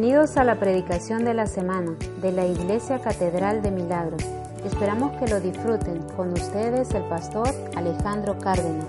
[0.00, 4.22] Bienvenidos a la predicación de la semana de la Iglesia Catedral de Milagros.
[4.64, 6.00] Esperamos que lo disfruten.
[6.16, 8.86] Con ustedes el pastor Alejandro Cárdenas.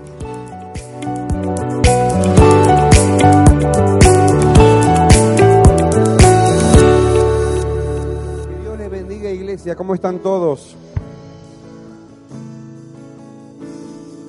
[8.48, 10.74] Que Dios les bendiga iglesia, ¿cómo están todos?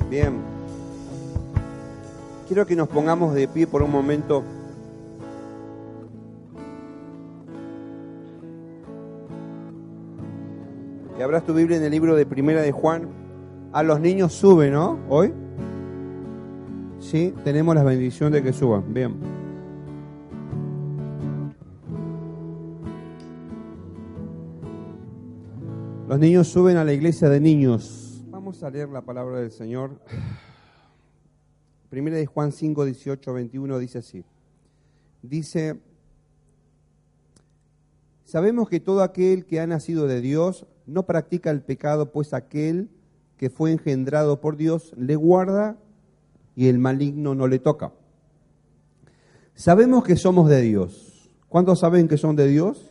[0.09, 0.33] Bien.
[2.49, 4.43] Quiero que nos pongamos de pie por un momento.
[11.23, 13.07] Y abras tu Biblia en el libro de Primera de Juan.
[13.71, 14.99] A los niños sube, ¿no?
[15.07, 15.33] Hoy.
[16.99, 18.93] Sí, tenemos la bendición de que suban.
[18.93, 19.15] Bien.
[26.09, 28.21] Los niños suben a la iglesia de niños.
[28.29, 30.01] Vamos a leer la palabra del Señor.
[31.89, 34.25] Primera de Juan 5, 18, 21 dice así.
[35.21, 35.79] Dice,
[38.25, 42.89] sabemos que todo aquel que ha nacido de Dios no practica el pecado, pues aquel
[43.37, 45.77] que fue engendrado por Dios le guarda
[46.55, 47.93] y el maligno no le toca.
[49.55, 51.29] Sabemos que somos de Dios.
[51.49, 52.89] ¿Cuántos saben que son de Dios?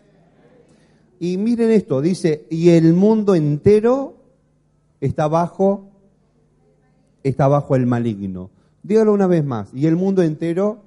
[1.19, 4.17] Y miren esto, dice, y el mundo entero
[5.01, 5.91] está bajo,
[7.23, 8.51] está bajo el maligno.
[8.83, 10.83] Dígalo una vez más, y el mundo entero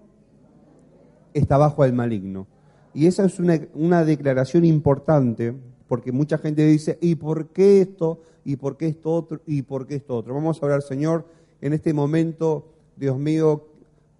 [1.33, 2.47] está bajo el maligno.
[2.93, 5.53] Y esa es una, una declaración importante,
[5.87, 8.21] porque mucha gente dice, ¿y por qué esto?
[8.43, 9.41] ¿Y por qué esto otro?
[9.45, 10.33] ¿Y por qué esto otro?
[10.33, 11.25] Vamos a hablar, Señor,
[11.61, 13.67] en este momento, Dios mío,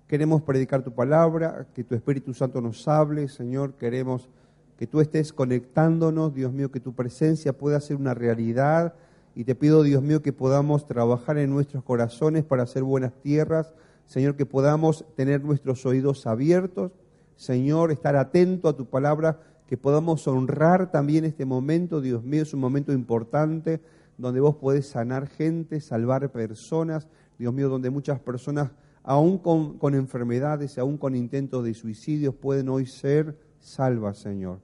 [0.07, 4.29] queremos predicar tu palabra, que tu Espíritu Santo nos hable, Señor, queremos
[4.77, 8.93] que tú estés conectándonos, Dios mío, que tu presencia pueda ser una realidad.
[9.33, 13.73] Y te pido, Dios mío, que podamos trabajar en nuestros corazones para hacer buenas tierras.
[14.05, 16.91] Señor, que podamos tener nuestros oídos abiertos.
[17.35, 22.01] Señor, estar atento a tu palabra, que podamos honrar también este momento.
[22.01, 23.81] Dios mío, es un momento importante
[24.17, 27.07] donde vos podés sanar gente, salvar personas.
[27.37, 28.71] Dios mío, donde muchas personas,
[29.03, 34.59] aún con, enfermedades, aún con intentos de suicidios, pueden hoy ser salvas, Señor.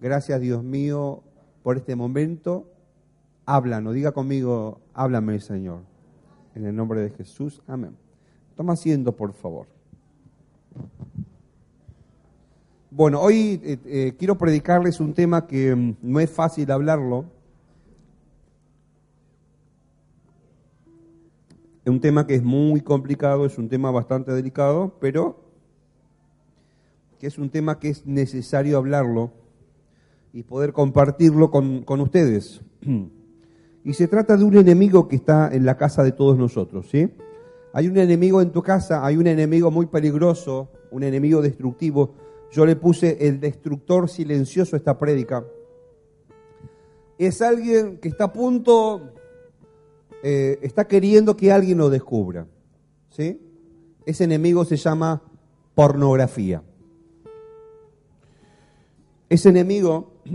[0.00, 1.22] Gracias, Dios mío,
[1.62, 2.70] por este momento.
[3.46, 5.80] Háblanos, diga conmigo, háblame, Señor.
[6.54, 7.96] En el nombre de Jesús, amén.
[8.54, 9.77] Toma asiento, por favor.
[12.90, 17.26] Bueno, hoy eh, eh, quiero predicarles un tema que mm, no es fácil hablarlo.
[21.84, 25.36] Es un tema que es muy complicado, es un tema bastante delicado, pero
[27.18, 29.32] que es un tema que es necesario hablarlo
[30.32, 32.62] y poder compartirlo con, con ustedes.
[33.84, 37.08] Y se trata de un enemigo que está en la casa de todos nosotros, ¿sí?
[37.72, 42.12] Hay un enemigo en tu casa, hay un enemigo muy peligroso, un enemigo destructivo.
[42.50, 45.44] Yo le puse el destructor silencioso a esta prédica.
[47.18, 49.12] Es alguien que está a punto,
[50.22, 52.46] eh, está queriendo que alguien lo descubra,
[53.10, 53.40] ¿sí?
[54.06, 55.22] Ese enemigo se llama
[55.74, 56.62] pornografía.
[59.28, 60.12] Ese enemigo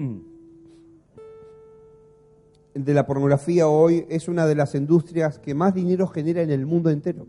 [2.76, 6.66] de la pornografía hoy es una de las industrias que más dinero genera en el
[6.66, 7.26] mundo entero.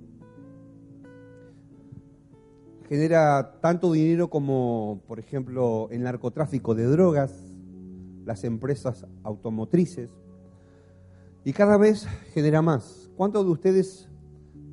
[2.89, 7.33] Genera tanto dinero como, por ejemplo, el narcotráfico de drogas,
[8.25, 10.11] las empresas automotrices,
[11.44, 13.11] y cada vez genera más.
[13.17, 14.09] ¿Cuántos de ustedes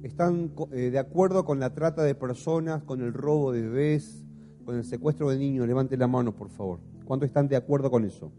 [0.03, 4.25] están eh, de acuerdo con la trata de personas, con el robo de bebés,
[4.65, 5.67] con el secuestro de niños?
[5.67, 6.79] Levante la mano, por favor.
[7.05, 8.31] ¿Cuántos están de acuerdo con eso?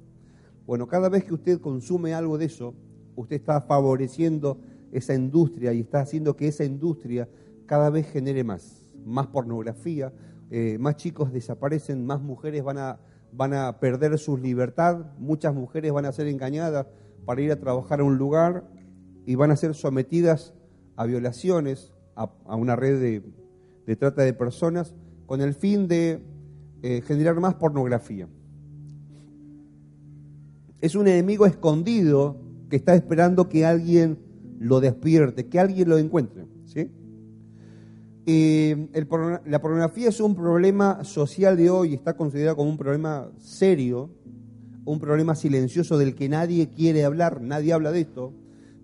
[0.67, 2.75] Bueno, cada vez que usted consume algo de eso,
[3.17, 4.59] usted está favoreciendo
[4.93, 7.29] esa industria y está haciendo que esa industria
[7.67, 10.13] cada vez genere más, más pornografía,
[10.51, 13.01] eh, más chicos desaparecen, más mujeres van a,
[13.33, 16.87] van a perder su libertad, muchas mujeres van a ser engañadas
[17.25, 18.65] para ir a trabajar a un lugar
[19.27, 20.55] y van a ser sometidas
[20.97, 23.23] a violaciones, a, una red de,
[23.87, 24.95] de, trata de personas,
[25.27, 26.23] con el fin de
[26.83, 28.29] eh, generar más pornografía
[30.83, 32.37] es un enemigo escondido
[32.69, 34.19] que está esperando que alguien
[34.59, 36.45] lo despierte, que alguien lo encuentre.
[38.27, 39.09] El,
[39.47, 44.11] la pornografía es un problema social de hoy, está considerado como un problema serio,
[44.85, 48.33] un problema silencioso del que nadie quiere hablar, nadie habla de esto,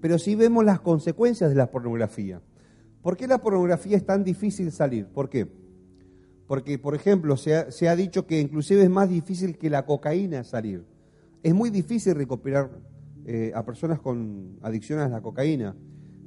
[0.00, 2.40] pero sí vemos las consecuencias de la pornografía.
[3.02, 5.06] ¿Por qué la pornografía es tan difícil salir?
[5.06, 5.48] ¿Por qué?
[6.46, 9.84] Porque, por ejemplo, se ha, se ha dicho que inclusive es más difícil que la
[9.84, 10.84] cocaína salir.
[11.42, 12.70] Es muy difícil recuperar
[13.26, 15.76] eh, a personas con adicciones a la cocaína,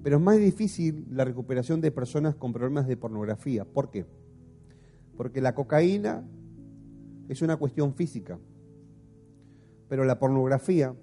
[0.03, 3.65] pero es más difícil la recuperación de personas con problemas de pornografía.
[3.65, 4.05] ¿Por qué?
[5.15, 6.23] Porque la cocaína
[7.29, 8.39] es una cuestión física,
[9.87, 10.95] pero la pornografía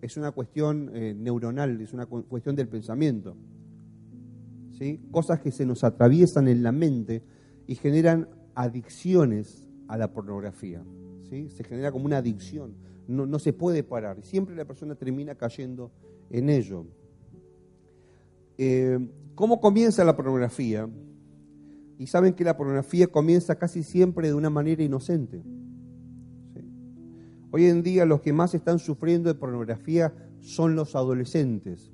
[0.00, 3.36] es una cuestión eh, neuronal, es una cuestión del pensamiento.
[4.78, 5.00] ¿sí?
[5.10, 7.22] Cosas que se nos atraviesan en la mente
[7.66, 10.84] y generan adicciones a la pornografía.
[11.28, 11.48] ¿sí?
[11.50, 12.74] Se genera como una adicción,
[13.08, 14.22] no, no se puede parar.
[14.22, 15.90] Siempre la persona termina cayendo
[16.30, 16.86] en ello.
[18.58, 18.98] Eh,
[19.34, 20.88] ¿Cómo comienza la pornografía?
[21.98, 25.42] Y saben que la pornografía comienza casi siempre de una manera inocente.
[27.50, 31.92] Hoy en día los que más están sufriendo de pornografía son los adolescentes,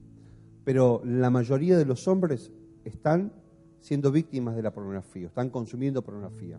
[0.64, 2.53] pero la mayoría de los hombres
[2.85, 3.32] están
[3.81, 6.59] siendo víctimas de la pornografía, están consumiendo pornografía.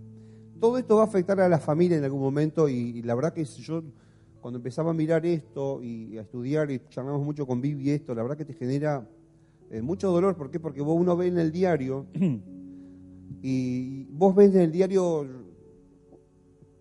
[0.60, 3.44] Todo esto va a afectar a la familia en algún momento y, la verdad que
[3.46, 3.84] yo
[4.42, 8.22] cuando empezaba a mirar esto y a estudiar y charlamos mucho con Vivi esto, la
[8.24, 9.08] verdad que te genera
[9.74, 10.38] eh, mucho dolor.
[10.38, 10.60] ¿Por qué?
[10.60, 12.06] Porque vos uno ve en el diario
[13.42, 15.26] y vos ves en el diario,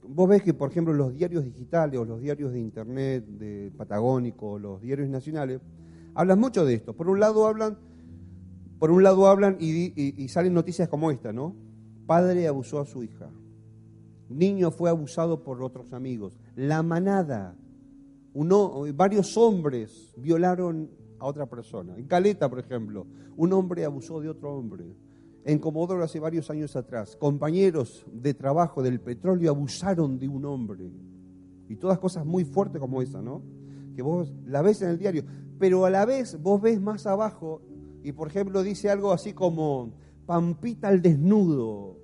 [0.06, 4.58] vos ves que por ejemplo los diarios digitales o los diarios de internet, de Patagónico,
[4.58, 5.62] los diarios nacionales,
[6.14, 6.94] hablan mucho de esto.
[6.94, 7.78] Por un lado hablan,
[8.78, 11.56] por un lado hablan y, salen noticias como esta, ¿no?
[12.04, 13.30] Padre abusó a su hija.
[14.28, 16.38] Niño fue abusado por otros amigos.
[16.56, 17.56] La manada.
[18.34, 20.90] Uno, varios hombres violaron
[21.22, 21.96] a otra persona.
[21.96, 24.84] En Caleta, por ejemplo, un hombre abusó de otro hombre.
[25.44, 30.90] En Comodoro hace varios años atrás, compañeros de trabajo del petróleo abusaron de un hombre.
[31.68, 33.40] Y todas cosas muy fuertes como esa, ¿no?
[33.94, 35.24] Que vos la ves en el diario.
[35.60, 37.62] Pero a la vez vos ves más abajo
[38.02, 39.92] y, por ejemplo, dice algo así como,
[40.26, 41.98] Pampita al desnudo.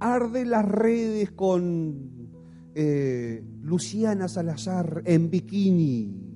[0.00, 2.30] Arde las redes con
[2.74, 6.27] eh, Luciana Salazar en bikini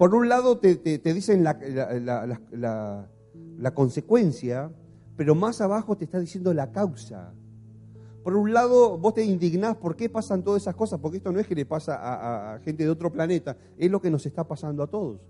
[0.00, 0.76] por un lado te,
[1.12, 3.06] dicen la,
[3.74, 4.72] consecuencia,
[5.14, 7.34] pero más abajo te está diciendo la causa.
[8.24, 11.38] Por un lado, vos te indignás por qué pasan todas esas cosas, porque esto no
[11.38, 14.82] es que le pasa a, gente de otro planeta, es lo que nos está pasando
[14.82, 15.20] a todos.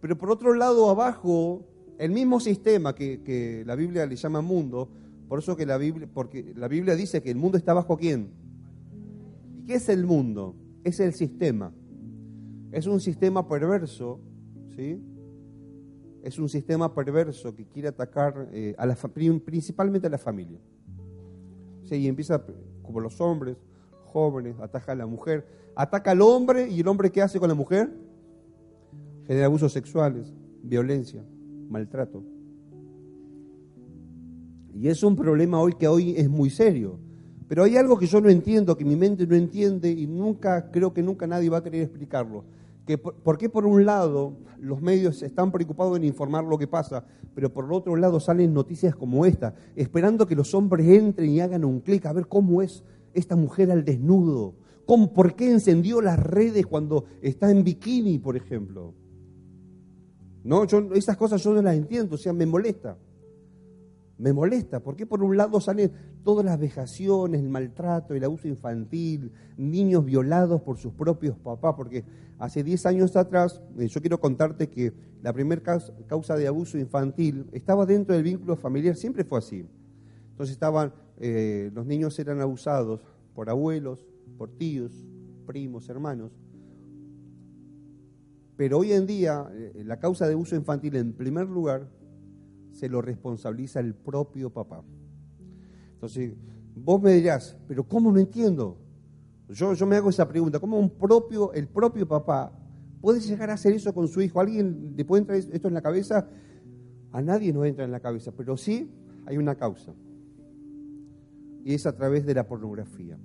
[0.00, 1.64] Pero por otro lado, abajo,
[1.98, 4.90] el mismo sistema que, que la Biblia le llama mundo,
[5.28, 8.30] por eso que la Biblia, porque la Biblia dice que el mundo está bajo quién.
[9.56, 10.54] ¿Y qué es el mundo?
[10.84, 11.72] Es el sistema.
[12.74, 14.18] Es un sistema perverso,
[14.74, 15.00] ¿sí?
[16.24, 20.58] Es un sistema perverso que quiere atacar eh, a la, principalmente a la familia.
[21.88, 22.44] Y empieza
[22.82, 23.56] como los hombres,
[24.06, 27.54] jóvenes, ataca a la mujer, ataca al hombre y el hombre ¿qué hace con la
[27.54, 27.92] mujer?
[29.28, 31.24] Genera abusos sexuales, violencia,
[31.68, 32.24] maltrato.
[34.74, 36.98] Y es un problema hoy que hoy es muy serio.
[37.46, 40.92] Pero hay algo que yo no entiendo, que mi mente no entiende y nunca, creo
[40.92, 42.42] que nunca nadie va a querer explicarlo
[42.86, 47.04] que por, qué por un lado los medios están preocupados en informar lo que pasa,
[47.34, 51.64] pero por otro lado salen noticias como esta, esperando que los hombres entren y hagan
[51.64, 52.84] un clic a ver cómo es
[53.14, 54.54] esta mujer al desnudo,
[54.86, 58.94] cómo, por qué encendió las redes cuando está en bikini, por ejemplo.
[60.42, 60.64] No,
[60.94, 62.98] esas cosas yo no las entiendo, o sea, me molesta
[64.18, 64.80] me molesta.
[64.80, 65.92] porque por un lado salen
[66.24, 71.74] todas las vejaciones, el maltrato, el abuso infantil, niños violados por sus propios papás?
[71.76, 72.04] Porque
[72.38, 74.92] hace 10 años atrás, eh, yo quiero contarte que
[75.22, 75.62] la primera
[76.06, 79.66] causa de abuso infantil estaba dentro del vínculo familiar, siempre fue así.
[80.30, 83.00] Entonces estaban, eh, los niños eran abusados
[83.34, 84.04] por abuelos,
[84.36, 84.92] por tíos,
[85.46, 86.32] primos, hermanos.
[88.56, 91.88] Pero hoy en día, eh, la causa de abuso infantil en primer lugar
[92.72, 94.82] se lo responsabiliza el propio papá.
[96.04, 96.34] Entonces,
[96.76, 98.76] vos me dirás, pero ¿cómo no entiendo?
[99.48, 102.52] Yo, yo me hago esa pregunta, ¿cómo un propio, el propio papá
[103.00, 104.38] puede llegar a hacer eso con su hijo?
[104.38, 106.28] ¿Alguien le puede entrar esto en la cabeza?
[107.10, 108.90] A nadie nos entra en la cabeza, pero sí
[109.24, 109.94] hay una causa.
[111.64, 113.16] Y es a través de la pornografía.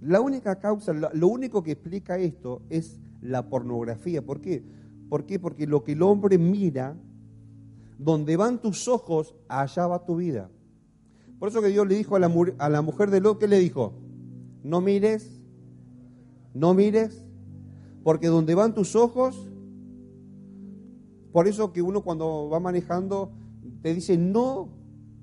[0.00, 4.22] La única causa, lo único que explica esto es la pornografía.
[4.22, 4.64] ¿Por qué?
[5.08, 5.38] ¿Por qué?
[5.38, 6.96] Porque lo que el hombre mira
[7.96, 10.50] donde van tus ojos, allá va tu vida.
[11.40, 13.94] Por eso que Dios le dijo a la, mujer de Lot, ¿qué le dijo?
[14.62, 15.40] No mires,
[16.52, 17.24] no mires,
[18.04, 19.50] porque donde van tus ojos,
[21.32, 23.32] por eso que uno cuando va manejando
[23.80, 24.68] te dice no,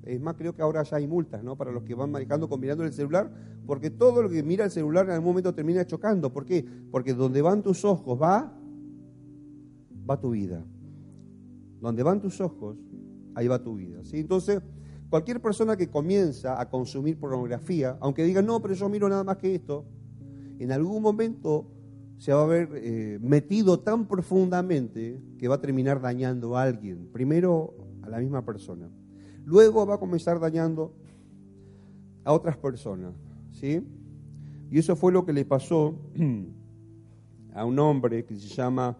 [0.02, 1.56] es más, creo que ahora ya hay multas, ¿no?
[1.56, 3.32] Para los que van manejando combinando el celular,
[3.68, 6.34] porque todo lo que mira el celular en algún momento termina chocando.
[6.34, 6.66] ¿Por qué?
[6.90, 8.58] Porque donde van tus ojos va,
[10.10, 10.66] va tu vida.
[11.80, 12.76] Donde van tus ojos,
[13.36, 14.04] ahí va tu vida.
[14.04, 14.18] ¿sí?
[14.18, 14.64] Entonces,
[15.10, 19.38] cualquier persona que comienza a consumir pornografía, aunque diga, no, pero yo miro nada más
[19.38, 19.86] que esto,
[20.60, 21.68] en algún momento
[22.18, 27.10] se va a ver eh, metido tan profundamente que va a terminar dañando a alguien.
[27.12, 28.90] Primero a la misma persona.
[29.46, 30.94] Luego va a comenzar dañando
[32.24, 33.14] a otras personas,
[33.52, 33.82] ¿sí?
[34.70, 35.96] Y eso fue lo que le pasó
[37.54, 38.98] a un hombre que se llama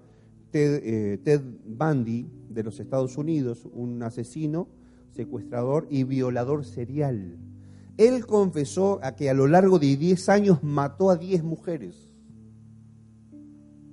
[0.52, 4.68] Ted, eh, Ted Bundy de los Estados Unidos, un asesino,
[5.12, 7.38] secuestrador y violador serial.
[7.98, 12.10] Él confesó a que a lo largo de 10 años mató a 10 mujeres.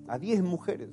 [0.09, 0.91] A 10 mujeres.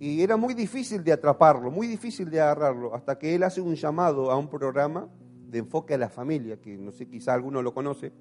[0.00, 3.74] Y era muy difícil de atraparlo, muy difícil de agarrarlo, hasta que él hace un
[3.74, 5.08] llamado a un programa
[5.48, 8.12] de enfoque a la familia, que no sé, quizá alguno lo conoce,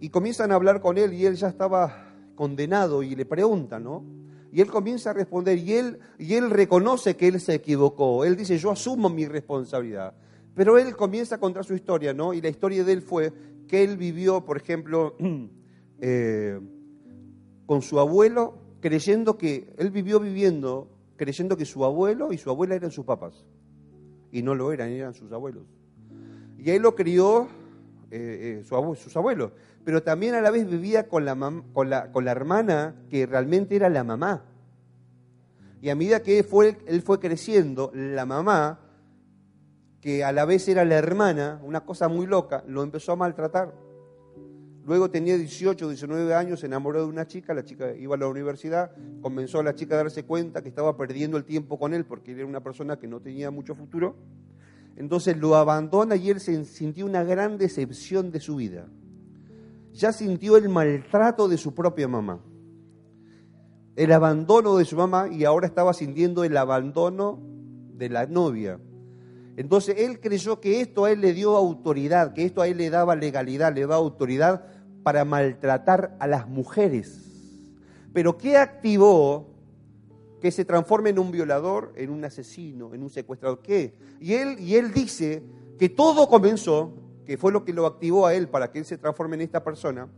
[0.00, 4.04] y comienzan a hablar con él y él ya estaba condenado y le preguntan, ¿no?
[4.58, 8.24] Y él comienza a responder y él, y él reconoce que él se equivocó.
[8.24, 10.14] Él dice, yo asumo mi responsabilidad.
[10.52, 12.34] Pero él comienza a contar su historia, ¿no?
[12.34, 13.32] Y la historia de él fue
[13.68, 15.14] que él vivió, por ejemplo,
[16.00, 16.58] eh,
[17.66, 22.74] con su abuelo, creyendo que, él vivió viviendo, creyendo que su abuelo y su abuela
[22.74, 23.44] eran sus papás.
[24.32, 25.62] Y no lo eran, eran sus abuelos.
[26.58, 27.46] Y él lo crió
[28.10, 29.52] eh, eh, sus abuelos
[29.88, 31.34] pero también a la vez vivía con la,
[31.72, 34.44] con la, con la hermana que realmente era la mamá.
[35.80, 38.80] Y a medida que fue, él fue creciendo, la mamá,
[40.00, 43.74] que a la vez era la hermana, una cosa muy loca, lo empezó a maltratar.
[44.84, 48.26] Luego tenía 18, 19 años, se enamoró de una chica, la chica iba a la
[48.26, 52.06] universidad, comenzó a la chica a darse cuenta que estaba perdiendo el tiempo con él
[52.06, 54.16] porque era una persona que no tenía mucho futuro.
[54.96, 58.88] Entonces lo abandona y él se sintió una gran decepción de su vida
[59.98, 62.40] ya sintió el maltrato de su propia mamá,
[63.98, 67.40] el abandono de su mamá y ahora estaba sintiendo el abandono
[67.94, 68.78] de la novia.
[69.56, 72.90] Entonces él creyó que esto a él le dio autoridad, que esto a él le
[72.90, 74.66] daba legalidad, le daba autoridad
[75.02, 77.24] para maltratar a las mujeres.
[78.12, 79.48] Pero ¿qué activó
[80.40, 83.62] que se transforme en un violador, en un asesino, en un secuestrador?
[83.62, 83.96] ¿Qué?
[84.20, 85.42] Y él, y él dice
[85.76, 86.92] que todo comenzó
[87.26, 89.64] que fue lo que lo activó a él para que él se transforme en esta
[89.64, 90.08] persona,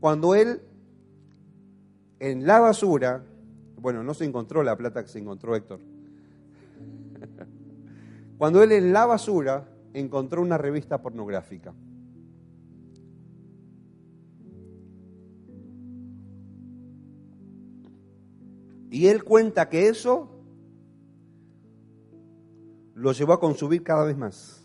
[0.00, 0.60] cuando él
[2.22, 3.24] en la basura,
[3.80, 5.80] bueno, no se encontró la plata que se encontró Héctor,
[8.38, 11.74] cuando él en la basura encontró una revista pornográfica.
[18.88, 20.30] Y él cuenta que eso
[22.94, 24.60] lo llevó a consumir cada vez más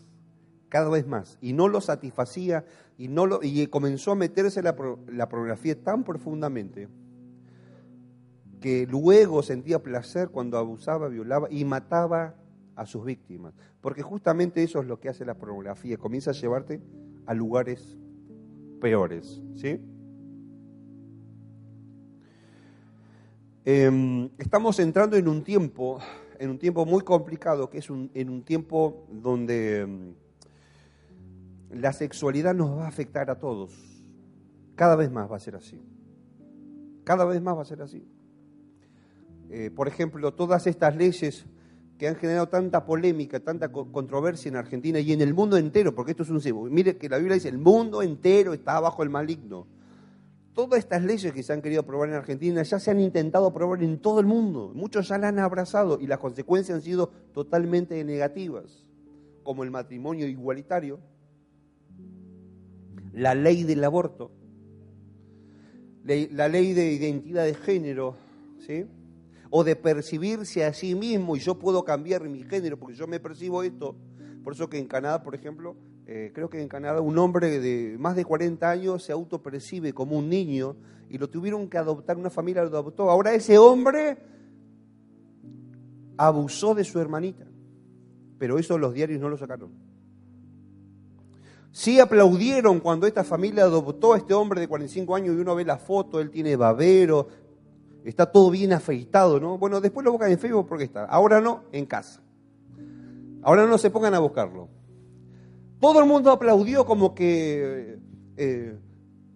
[0.68, 2.64] cada vez más y no lo satisfacía
[2.98, 4.76] y, no lo, y comenzó a meterse la,
[5.10, 6.88] la pornografía tan profundamente
[8.60, 12.34] que luego sentía placer cuando abusaba, violaba y mataba
[12.74, 13.54] a sus víctimas.
[13.80, 16.80] Porque justamente eso es lo que hace la pornografía, comienza a llevarte
[17.26, 17.96] a lugares
[18.80, 19.42] peores.
[19.56, 19.80] ¿sí?
[23.64, 25.98] Em, estamos entrando en un tiempo,
[26.38, 30.14] en un tiempo muy complicado, que es un, en un tiempo donde em,
[31.70, 33.72] la sexualidad nos va a afectar a todos.
[34.74, 35.82] Cada vez más va a ser así.
[37.04, 38.06] Cada vez más va a ser así.
[39.50, 41.46] Eh, por ejemplo, todas estas leyes
[41.98, 46.12] que han generado tanta polémica, tanta controversia en Argentina y en el mundo entero, porque
[46.12, 46.72] esto es un...
[46.72, 49.66] Mire que la Biblia dice, el mundo entero está bajo el maligno.
[50.52, 53.82] Todas estas leyes que se han querido aprobar en Argentina ya se han intentado aprobar
[53.82, 54.72] en todo el mundo.
[54.74, 58.84] Muchos ya la han abrazado y las consecuencias han sido totalmente negativas,
[59.42, 61.00] como el matrimonio igualitario,
[63.12, 64.30] la ley del aborto,
[66.04, 68.16] la ley de identidad de género,
[68.60, 68.86] ¿sí?
[69.50, 73.20] O de percibirse a sí mismo y yo puedo cambiar mi género porque yo me
[73.20, 73.96] percibo esto.
[74.44, 75.76] Por eso que en Canadá, por ejemplo,
[76.06, 80.16] eh, creo que en Canadá un hombre de más de 40 años se autopercibe como
[80.16, 80.76] un niño
[81.10, 83.10] y lo tuvieron que adoptar, una familia lo adoptó.
[83.10, 84.18] Ahora ese hombre
[86.16, 87.46] abusó de su hermanita,
[88.38, 89.70] pero eso los diarios no lo sacaron.
[91.70, 95.64] Sí aplaudieron cuando esta familia adoptó a este hombre de 45 años y uno ve
[95.64, 97.28] la foto, él tiene babero,
[98.08, 99.58] está todo bien afeitado, ¿no?
[99.58, 101.04] Bueno, después lo buscan en Facebook porque está.
[101.04, 102.22] Ahora no, en casa.
[103.42, 104.68] Ahora no se pongan a buscarlo.
[105.78, 107.98] Todo el mundo aplaudió como que,
[108.36, 108.78] eh,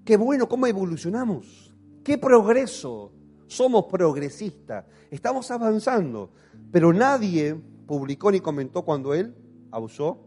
[0.04, 3.12] qué bueno, cómo evolucionamos, qué progreso,
[3.46, 6.30] somos progresistas, estamos avanzando.
[6.72, 7.54] Pero nadie
[7.86, 9.34] publicó ni comentó cuando él
[9.70, 10.18] abusó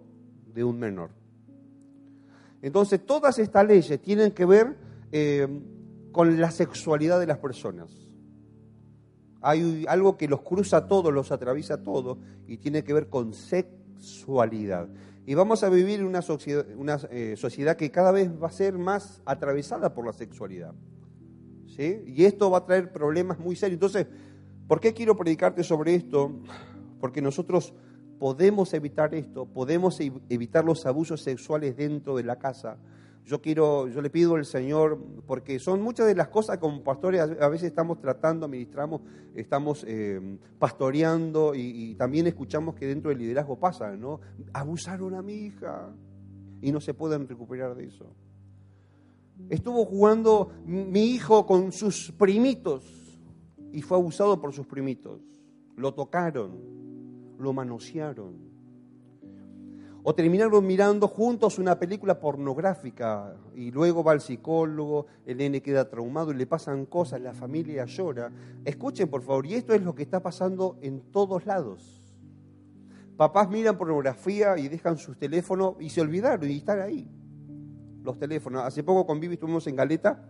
[0.53, 1.09] de un menor.
[2.61, 4.77] Entonces, todas estas leyes tienen que ver
[5.11, 5.47] eh,
[6.11, 8.04] con la sexualidad de las personas.
[9.47, 14.87] Hay algo que los cruza todos, los atraviesa todos, y tiene que ver con sexualidad.
[15.27, 16.21] Y vamos a vivir una,
[16.77, 20.73] una eh, sociedad que cada vez va a ser más atravesada por la sexualidad.
[21.67, 22.01] ¿Sí?
[22.07, 23.75] Y esto va a traer problemas muy serios.
[23.75, 24.07] Entonces,
[24.67, 26.31] ¿por qué quiero predicarte sobre esto?
[26.99, 27.73] Porque nosotros
[28.17, 29.99] podemos evitar esto, podemos
[30.29, 32.77] evitar los abusos sexuales dentro de la casa.
[33.25, 37.21] Yo quiero, yo le pido al Señor, porque son muchas de las cosas como pastores
[37.21, 39.01] a veces estamos tratando, administramos,
[39.33, 44.19] estamos eh, pastoreando y, también escuchamos que dentro del liderazgo pasa, ¿no?
[44.53, 45.91] Abusaron a mi hija
[46.61, 48.05] y no se pueden recuperar de eso.
[49.49, 52.85] Estuvo jugando mi hijo con sus primitos
[53.73, 55.19] y fue abusado por sus primitos.
[55.75, 56.59] Lo tocaron,
[57.39, 58.54] lo manosearon
[60.07, 65.89] o terminaron mirando juntos una película pornográfica y luego va al psicólogo, el nene queda
[65.89, 68.31] traumado y le pasan cosas, la familia llora.
[68.63, 72.13] Escuchen por favor, y esto es lo que está pasando en todos lados.
[73.17, 77.09] Papás miran pornografía y dejan sus teléfonos y se olvidaron y están ahí.
[78.03, 78.63] Los teléfonos.
[78.63, 80.23] Hace poco con Vivi estuvimos en Galeta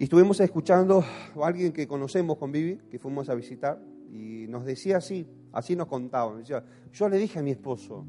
[0.00, 1.04] y estuvimos escuchando
[1.40, 5.76] a alguien que conocemos con Vivi, que fuimos a visitar, y nos decía así, así
[5.76, 6.34] nos contaba.
[6.34, 8.04] Decía, yo le dije a mi esposo,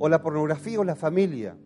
[0.00, 1.58] o la pornografía o la familia,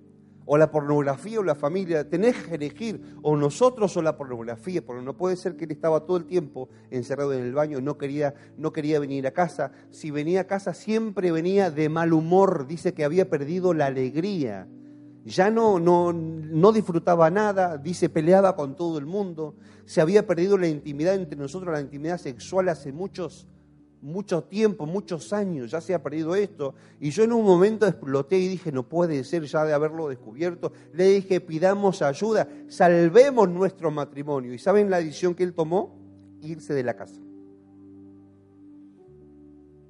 [0.44, 5.04] o la pornografía o la familia, tenés que elegir o nosotros o la pornografía, porque
[5.04, 8.34] no puede ser que él estaba todo el tiempo encerrado en el baño, no quería,
[8.58, 12.92] no quería venir a casa, si venía a casa siempre venía de mal humor, dice
[12.92, 14.66] que había perdido la alegría,
[15.24, 20.58] ya no, no, no disfrutaba nada, dice peleaba con todo el mundo, se había perdido
[20.58, 23.46] la intimidad entre nosotros, la intimidad sexual hace muchos
[24.04, 26.74] mucho tiempo, muchos años, ya se ha perdido esto.
[27.00, 30.72] Y yo en un momento exploté y dije, no puede ser ya de haberlo descubierto.
[30.92, 34.52] Le dije, pidamos ayuda, salvemos nuestro matrimonio.
[34.52, 35.98] ¿Y saben la decisión que él tomó?
[36.42, 37.18] Irse de la casa.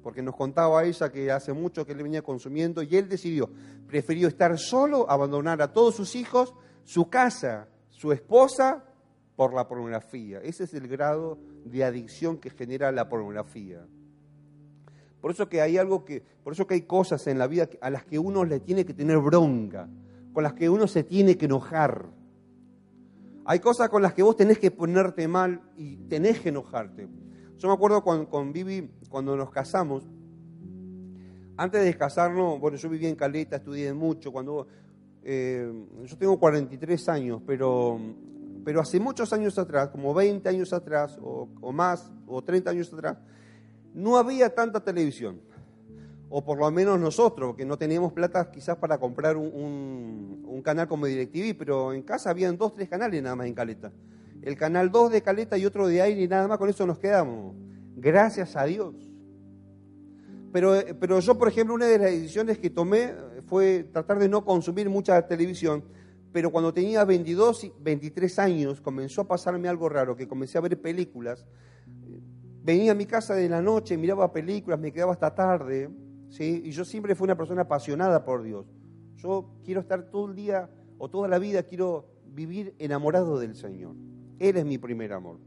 [0.01, 3.49] Porque nos contaba ella que hace mucho que él venía consumiendo y él decidió,
[3.85, 6.53] prefirió estar solo, abandonar a todos sus hijos,
[6.85, 8.85] su casa, su esposa,
[9.35, 10.39] por la pornografía.
[10.39, 13.85] Ese es el grado de adicción que genera la pornografía.
[15.25, 17.89] Por eso que hay algo que, por eso que hay cosas en la vida a
[17.89, 19.89] las que uno le tiene que tener bronca,
[20.31, 22.05] con las que uno se tiene que enojar.
[23.43, 27.07] Hay cosas con las que vos tenés que ponerte mal y tenés que enojarte.
[27.57, 30.07] Yo me acuerdo con, Vivi, cuando nos casamos,
[31.57, 34.67] antes de casarnos, bueno, yo vivía en Caleta, estudié mucho, cuando
[35.23, 37.99] eh, yo tengo 43 años, pero,
[38.63, 43.17] pero hace muchos años atrás, como 20 años atrás, o más, o 30 años atrás,
[43.95, 45.39] no había tanta televisión,
[46.29, 51.05] o por lo menos nosotros, que no teníamos plata quizás para comprar un, canal como
[51.05, 53.91] DirecTV, pero en casa habían dos, tres canales nada más en Caleta.
[54.41, 56.97] El canal 2 de Caleta y otro de aire y nada más, con eso nos
[56.99, 57.55] quedamos.
[57.95, 58.95] Gracias a Dios.
[60.51, 63.13] Pero, pero yo, por ejemplo, una de las decisiones que tomé
[63.45, 65.83] fue tratar de no consumir mucha televisión,
[66.31, 70.79] pero cuando tenía 22, 23 años comenzó a pasarme algo raro, que comencé a ver
[70.81, 71.45] películas
[72.65, 75.87] venía a mi casa de la noche, miraba películas, me quedaba hasta tarde,
[76.29, 76.63] ¿sí?
[76.65, 78.65] y yo siempre fui una persona apasionada por Dios.
[79.17, 83.95] Yo quiero estar todo el día o toda la vida, quiero vivir enamorado del Señor.
[84.39, 85.37] Él es mi primer amor.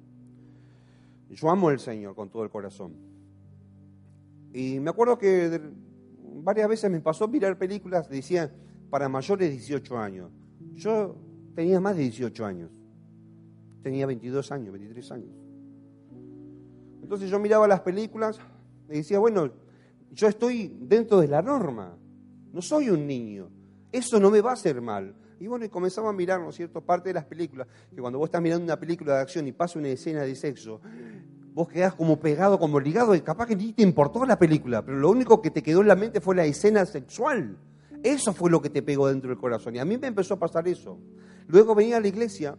[1.29, 2.95] Yo amo al Señor con todo el corazón.
[4.53, 5.61] Y me acuerdo que
[6.37, 8.53] varias veces me pasó mirar películas, decían,
[8.91, 10.31] para mayores de 18 años.
[10.75, 11.17] Yo
[11.57, 12.71] tenía más de 18 años.
[13.83, 15.48] Tenía 22 años, 23 años.
[17.09, 18.39] Entonces yo miraba las películas
[18.91, 19.51] y decía, bueno,
[20.13, 21.97] yo estoy dentro de la norma,
[22.53, 23.49] no soy un niño,
[23.91, 25.15] eso no me va a hacer mal.
[25.41, 28.19] Y bueno, y comenzaba a mirar, ¿no es cierto?, parte de las películas, que cuando
[28.19, 30.83] vos estás mirando una película de acción y pasa una escena de sexo,
[31.55, 34.99] vos quedás como pegado, como ligado, y capaz que ni te importó la película, pero
[34.99, 37.57] lo único que te quedó en la mente fue la escena sexual.
[38.03, 39.77] Eso fue lo que te pegó dentro del corazón.
[39.77, 40.99] Y a mí me empezó a pasar eso.
[41.47, 42.55] Luego venía a la iglesia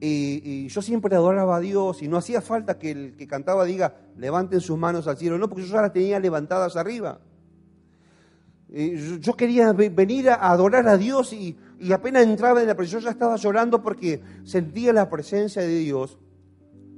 [0.00, 3.96] y, yo siempre adoraba a Dios y no hacía falta que el que cantaba diga,
[4.16, 7.20] levanten sus manos al cielo, no, porque yo ya las tenía levantadas arriba.
[8.68, 11.56] yo quería venir a adorar a Dios y,
[11.92, 16.18] apenas entraba en la presencia, yo ya estaba llorando porque sentía la presencia de Dios.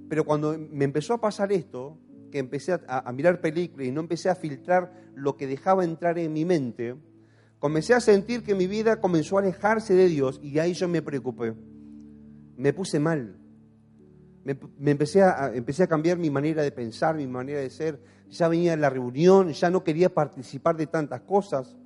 [0.09, 1.98] Pero cuando me empezó a pasar esto,
[2.30, 6.18] que empecé a, a mirar películas y no empecé a filtrar lo que dejaba entrar
[6.18, 6.94] en mi mente,
[7.59, 11.02] comencé a sentir que mi vida comenzó a alejarse de Dios y ahí yo me
[11.02, 11.54] preocupé
[12.56, 13.36] me puse mal.
[14.44, 18.00] Me, empecé, a, cambiar mi manera de pensar, mi manera de ser.
[18.30, 21.76] Ya venía a la reunión, ya no quería participar de tantas cosas.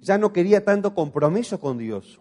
[0.00, 2.20] Ya no quería tanto compromiso con Dios.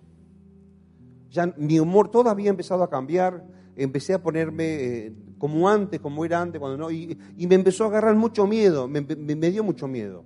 [1.30, 3.45] Ya mi humor todo había empezado a cambiar.
[3.76, 6.89] Empecé a ponerme eh, como antes, como era antes, cuando no.
[6.89, 10.26] Y, me empezó a agarrar mucho miedo, me dio mucho miedo.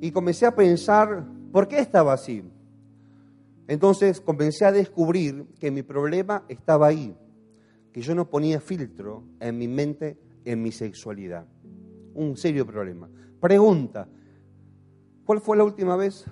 [0.00, 2.42] Y comencé a pensar, ¿por qué estaba así?
[3.70, 7.16] Entonces comencé a descubrir que mi problema estaba ahí,
[7.92, 11.46] que yo no ponía filtro en mi mente, en mi sexualidad.
[12.14, 13.08] un serio problema.
[13.40, 14.08] Pregunta,
[15.24, 16.24] ¿cuál fue la última vez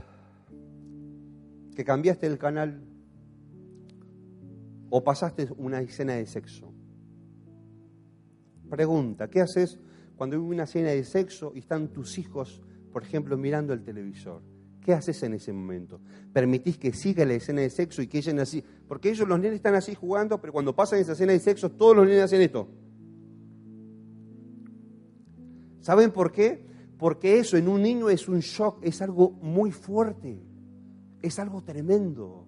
[1.76, 2.82] que cambiaste el canal
[4.90, 6.72] o pasaste una escena de sexo?
[8.68, 9.78] Pregunta, ¿qué haces
[10.16, 12.60] cuando hay una escena de sexo y están tus hijos,
[12.92, 14.57] por ejemplo, mirando el televisor?
[14.88, 16.00] ¿Qué haces en ese momento?
[16.32, 18.64] ¿Permitís que siga la escena de sexo y que ellos así?
[18.86, 21.94] Porque ellos, los nenes, están así jugando, pero cuando pasan esa escena de sexo, todos
[21.94, 22.66] los nenes hacen esto.
[25.82, 26.64] ¿Saben por qué?
[26.96, 30.40] Porque eso en un niño es un shock, es algo muy fuerte,
[31.20, 32.46] es algo tremendo.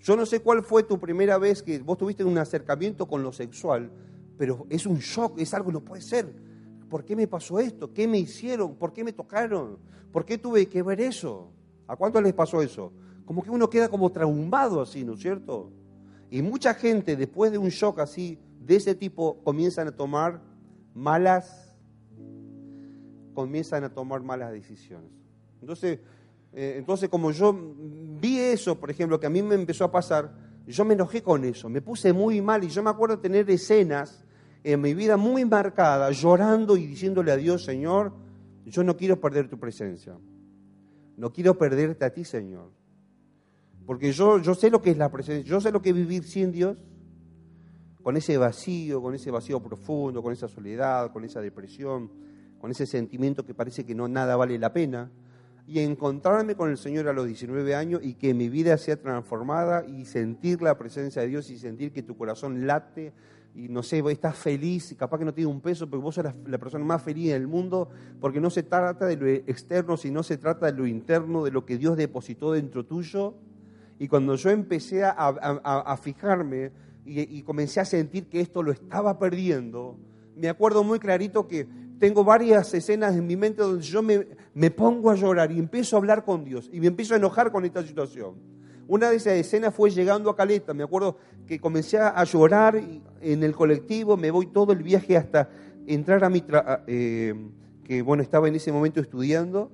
[0.00, 3.32] Yo no sé cuál fue tu primera vez que vos tuviste un acercamiento con lo
[3.32, 3.90] sexual,
[4.36, 6.47] pero es un shock, es algo, no puede ser.
[6.88, 7.92] ¿Por qué me pasó esto?
[7.92, 8.74] ¿Qué me hicieron?
[8.76, 9.78] ¿Por qué me tocaron?
[10.12, 11.50] ¿Por qué tuve que ver eso?
[11.86, 12.92] ¿A cuánto les pasó eso?
[13.24, 15.70] Como que uno queda como traumado así, ¿no es cierto?
[16.30, 20.40] Y mucha gente después de un shock así, de ese tipo, comienzan a tomar
[20.94, 21.74] malas,
[23.34, 25.10] comienzan a tomar malas decisiones.
[25.60, 26.00] Entonces,
[26.52, 27.54] eh, entonces como yo
[28.20, 30.32] vi eso, por ejemplo, que a mí me empezó a pasar,
[30.66, 34.24] yo me enojé con eso, me puse muy mal y yo me acuerdo tener escenas
[34.64, 38.12] en mi vida muy marcada, llorando y diciéndole a Dios, Señor,
[38.66, 40.16] yo no quiero perder tu presencia.
[41.16, 42.70] No quiero perderte a ti, Señor.
[43.86, 46.24] Porque yo, yo sé lo que es la presencia, yo sé lo que es vivir
[46.24, 46.76] sin Dios,
[48.02, 52.10] con ese vacío, con ese vacío profundo, con esa soledad, con esa depresión,
[52.60, 55.10] con ese sentimiento que parece que no nada vale la pena.
[55.66, 59.84] Y encontrarme con el Señor a los 19 años y que mi vida sea transformada
[59.86, 63.12] y sentir la presencia de Dios y sentir que tu corazón late
[63.58, 66.24] y no sé, estás feliz, y capaz que no tiene un peso, pero vos sos
[66.24, 67.88] la, persona más feliz del mundo,
[68.20, 71.66] porque no se trata de lo externo, sino se trata de lo interno, de lo
[71.66, 73.34] que Dios depositó dentro tuyo.
[73.98, 76.70] Y cuando yo empecé a, fijarme
[77.04, 79.98] y, comencé a sentir que esto lo estaba perdiendo,
[80.36, 81.66] me acuerdo muy clarito que
[81.98, 85.96] tengo varias escenas en mi mente donde yo me, me pongo a llorar y empiezo
[85.96, 88.57] a hablar con Dios y me empiezo a enojar con esta situación.
[88.88, 90.74] Una de esas escenas fue llegando a Caleta.
[90.74, 92.82] Me acuerdo que comencé a llorar
[93.20, 95.48] en el colectivo, me voy todo el viaje hasta
[95.86, 96.42] entrar a mi...
[96.86, 97.34] Eh,
[97.84, 99.70] que bueno, estaba en ese momento estudiando,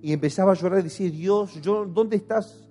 [0.00, 2.68] y empezaba a llorar y decir, Dios, yo, ¿dónde estás?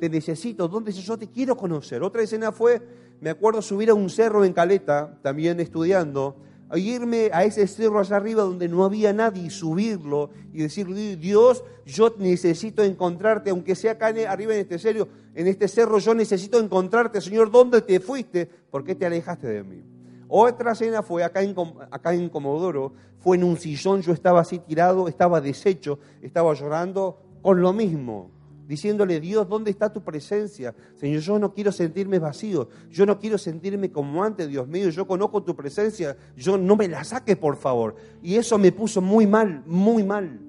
[0.00, 1.04] Te necesito, ¿dónde estás?
[1.04, 2.02] Yo te quiero conocer.
[2.02, 2.80] Otra escena fue,
[3.20, 6.36] me acuerdo subir a un cerro en Caleta, también estudiando,
[6.74, 10.86] irme a ese cerro allá arriba donde no había nadie y subirlo y decir,
[11.18, 16.14] Dios, yo necesito encontrarte, aunque sea acá arriba en este cerro, en este cerro yo
[16.14, 18.46] necesito encontrarte, Señor, ¿dónde te fuiste?
[18.70, 19.82] ¿Por qué te alejaste de mí?
[20.28, 21.54] Otra escena fue acá en,
[21.90, 27.20] acá en Comodoro, fue en un sillón, yo estaba así tirado, estaba deshecho, estaba llorando
[27.42, 28.33] con lo mismo
[28.66, 30.74] diciéndole, Dios, ¿dónde está tu presencia?
[30.94, 35.06] Señor, yo no quiero sentirme vacío, yo no quiero sentirme como antes, Dios mío, yo
[35.06, 37.96] conozco tu presencia, yo no me la saques, por favor.
[38.22, 40.40] Y eso me puso muy mal, muy mal.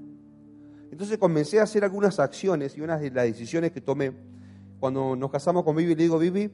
[0.92, 4.14] Entonces comencé a hacer algunas acciones y una de las decisiones que tomé
[4.80, 6.50] cuando nos casamos con Vivi, le digo, Vivi,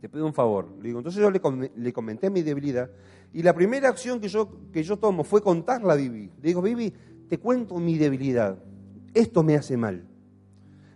[0.00, 0.68] te pido un favor.
[0.78, 2.90] Le digo, entonces yo le, comenté mi debilidad
[3.32, 6.30] y la primera acción que yo, que yo tomo fue contarla a Vivi.
[6.40, 6.92] Le digo, Vivi,
[7.28, 8.58] te cuento mi debilidad.
[9.14, 10.04] Esto me hace mal.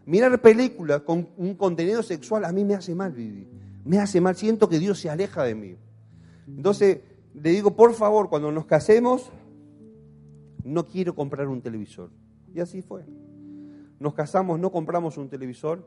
[0.06, 3.48] Mirar películas con un contenido sexual a mí me hace mal, Vivi.
[3.84, 5.76] Me hace mal, siento que Dios se aleja de mí.
[6.46, 7.00] Entonces,
[7.34, 9.30] le digo, por favor, cuando nos casemos,
[10.62, 12.10] no quiero comprar un televisor.
[12.54, 13.04] Y así fue.
[13.98, 15.84] Nos casamos, no compramos un televisor,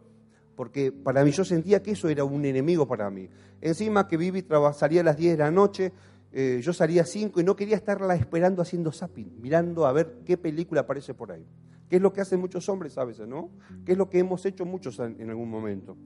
[0.55, 3.29] porque para mí yo sentía que eso era un enemigo para mí.
[3.61, 5.93] Encima que Vivi salía a las 10 de la noche,
[6.33, 10.19] eh, yo salía a 5 y no quería estarla esperando haciendo zapping, mirando a ver
[10.25, 11.45] qué película aparece por ahí.
[11.89, 13.49] ¿Qué es lo que hacen muchos hombres a veces, no?
[13.83, 15.97] ¿Qué es lo que hemos hecho muchos en, algún momento?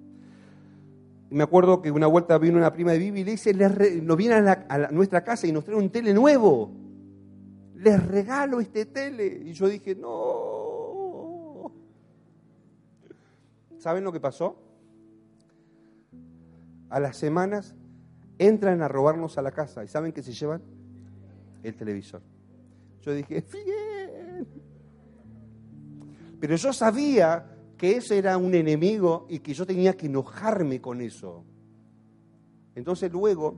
[1.30, 3.54] me acuerdo que una vuelta vino una prima de Bibi y le dice,
[4.04, 6.72] nos viene a, nuestra casa y nos trae un tele nuevo.
[7.76, 9.42] Les regalo este tele.
[9.44, 11.72] Y yo dije, no.
[13.80, 14.58] ¿Saben lo que pasó?
[16.90, 17.76] A las semanas
[18.38, 20.62] entran a robarnos a la casa y ¿saben qué se llevan?
[21.64, 22.22] El televisor.
[23.02, 23.93] Yo dije, bien.
[26.44, 31.00] Pero yo sabía que ese era un enemigo y que yo tenía que enojarme con
[31.00, 31.46] eso.
[32.76, 33.56] Entonces luego,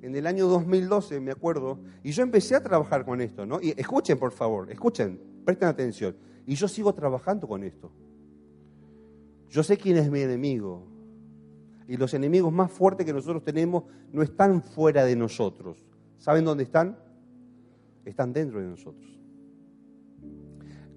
[0.00, 3.60] en el año 2012, me acuerdo, y yo empecé a trabajar con esto, ¿no?
[3.60, 6.16] Y escuchen, por favor, escuchen, presten atención.
[6.46, 7.92] Y yo sigo trabajando con esto.
[9.50, 10.86] Yo sé quién es mi enemigo.
[11.88, 15.84] Y los enemigos más fuertes que nosotros tenemos no están fuera de nosotros.
[16.16, 16.98] ¿Saben dónde están?
[18.06, 19.17] Están dentro de nosotros.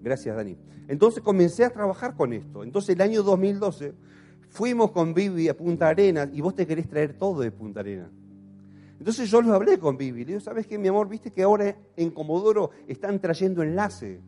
[0.02, 0.58] Gracias, Dani.
[0.88, 2.64] Entonces comencé a trabajar con esto.
[2.64, 3.94] Entonces el año 2012
[4.50, 8.10] fuimos con Vivi a Punta Arenas y vos te querés traer todo de Punta Arenas.
[9.00, 10.22] Entonces yo lo hablé con Vivi.
[10.22, 11.08] Le digo, ¿sabes qué, mi amor?
[11.08, 14.20] Viste que ahora en Comodoro están trayendo enlace.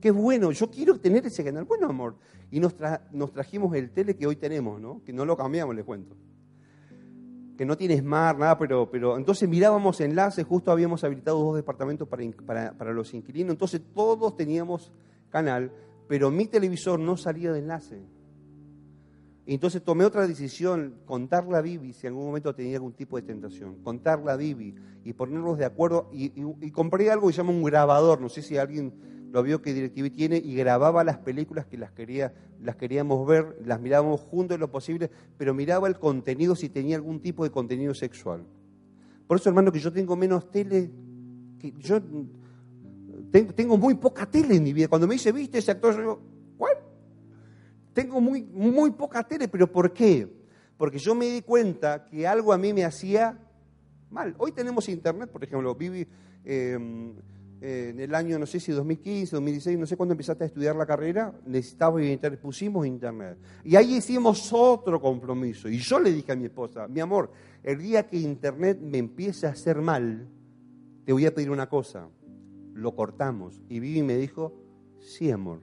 [0.00, 1.64] Qué bueno, yo quiero tener ese canal.
[1.64, 2.16] Bueno, amor.
[2.50, 2.74] Y nos
[3.32, 5.02] trajimos el tele que hoy tenemos, ¿no?
[5.04, 6.16] Que no lo cambiamos, les cuento.
[7.56, 12.06] Que no tiene smart, nada, pero, pero entonces mirábamos enlace, justo habíamos habilitado dos departamentos
[12.06, 14.92] para, para, para los inquilinos, entonces todos teníamos
[15.30, 15.72] canal,
[16.08, 18.02] pero mi televisor no salía de enlace.
[19.46, 23.16] Y entonces tomé otra decisión, contarla a Bibi si en algún momento tenía algún tipo
[23.16, 26.10] de tentación, contarla a Bibi y ponernos de acuerdo.
[26.12, 26.30] Y,
[26.72, 28.92] compré algo que se llama un grabador, no sé si alguien
[29.36, 33.58] lo vio que DirecTV tiene, y grababa las películas que las, quería, las queríamos ver,
[33.66, 37.50] las mirábamos juntos en lo posible, pero miraba el contenido si tenía algún tipo de
[37.50, 38.46] contenido sexual.
[39.26, 40.90] Por eso, hermano, que yo tengo menos tele,
[41.58, 42.00] que yo
[43.30, 44.88] tengo, muy poca tele en mi vida.
[44.88, 46.20] Cuando me dice, viste ese actor, yo digo,
[46.56, 46.78] ¿cuál?
[47.92, 50.26] tengo muy, muy poca tele, pero ¿por qué?
[50.78, 53.38] Porque yo me di cuenta que algo a mí me hacía
[54.08, 54.34] mal.
[54.38, 56.06] Hoy tenemos internet, por ejemplo, viví
[57.60, 60.86] en el año, no sé si 2015, 2016, no sé cuándo empezaste a estudiar la
[60.86, 63.38] carrera, necesitaba internet, pusimos internet.
[63.64, 65.68] Y ahí hicimos otro compromiso.
[65.68, 67.30] Y yo le dije a mi esposa, mi amor,
[67.62, 70.28] el día que internet me empiece a hacer mal,
[71.04, 72.08] te voy a pedir una cosa.
[72.74, 73.62] Lo cortamos.
[73.68, 74.52] Y Vivi me dijo,
[75.00, 75.60] sí, amor.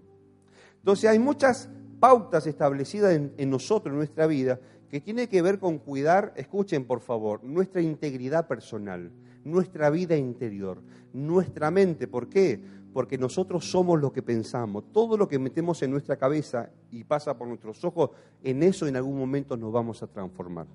[0.77, 5.79] Entonces hay muchas pautas establecidas en, nosotros, en nuestra vida, que tiene que ver con
[5.79, 9.11] cuidar, escuchen por favor, nuestra integridad personal,
[9.43, 10.81] nuestra vida interior,
[11.13, 12.07] nuestra mente.
[12.07, 12.59] ¿Por qué?
[12.93, 14.91] Porque nosotros somos lo que pensamos.
[14.91, 18.11] Todo lo que metemos en nuestra cabeza y pasa por nuestros ojos,
[18.43, 20.67] en eso en algún momento nos vamos a transformar.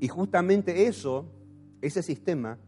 [0.00, 1.26] Y justamente eso,
[1.82, 2.58] ese sistema,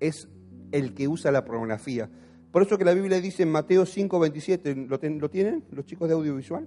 [0.00, 0.26] es
[0.72, 2.08] el que usa la pornografía.
[2.50, 6.08] Por eso que la Biblia dice en Mateo 5, 27, ¿lo, ¿lo tienen los chicos
[6.08, 6.66] de audiovisual?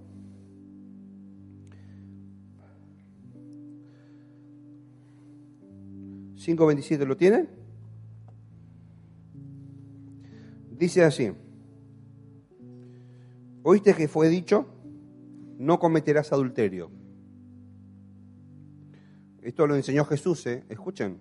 [6.36, 7.48] ¿5.27 lo tienen?
[10.72, 11.32] Dice así,
[13.62, 14.66] oíste que fue dicho,
[15.60, 16.90] no cometerás adulterio.
[19.44, 20.64] Esto lo enseñó Jesús, ¿eh?
[20.70, 21.20] escuchen.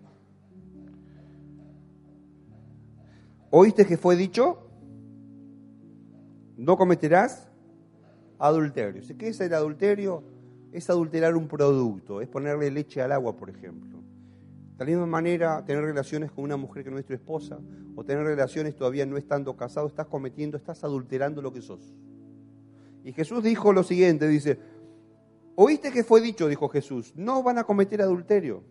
[3.51, 4.59] ¿Oíste que fue dicho?
[6.57, 7.49] No cometerás
[8.39, 9.03] adulterio.
[9.19, 10.23] ¿Qué es el adulterio?
[10.73, 13.99] Es adulterar un producto, es ponerle leche al agua, por ejemplo.
[14.79, 17.59] De la misma manera, tener relaciones con una mujer que no es tu esposa,
[17.97, 21.93] o tener relaciones todavía no estando casado, estás cometiendo, estás adulterando lo que sos.
[23.05, 24.59] Y Jesús dijo lo siguiente, dice,
[25.57, 26.47] ¿oíste que fue dicho?
[26.47, 28.63] Dijo Jesús, no van a cometer adulterio.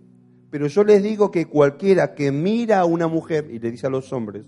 [0.49, 3.89] Pero yo les digo que cualquiera que mira a una mujer, y le dice a
[3.89, 4.45] los hombres,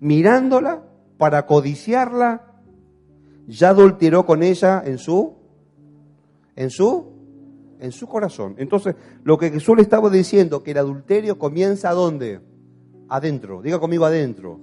[0.00, 0.82] mirándola
[1.18, 2.46] para codiciarla,
[3.46, 5.34] ya adulteró con ella en su,
[6.56, 7.06] en su,
[7.78, 8.54] en su corazón.
[8.58, 12.40] Entonces, lo que Jesús le estaba diciendo, que el adulterio comienza ¿dónde?
[13.08, 13.60] Adentro.
[13.62, 14.60] Diga conmigo adentro.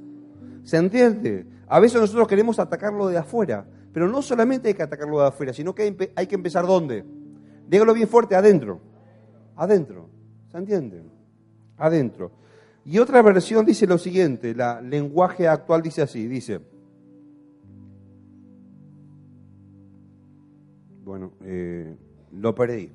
[0.64, 1.46] ¿Se entiende?
[1.68, 5.54] A veces nosotros queremos atacarlo de afuera, pero no solamente hay que atacarlo de afuera,
[5.54, 7.04] sino que hay que empezar ¿dónde?
[7.68, 8.80] Dígalo bien fuerte, adentro.
[9.56, 10.10] Adentro.
[10.52, 11.04] ¿Se entiende?
[11.78, 12.32] Adentro.
[12.90, 16.62] Y otra versión dice lo siguiente, la lenguaje actual dice así, dice,
[21.04, 21.98] bueno, eh,
[22.32, 22.90] lo perdí,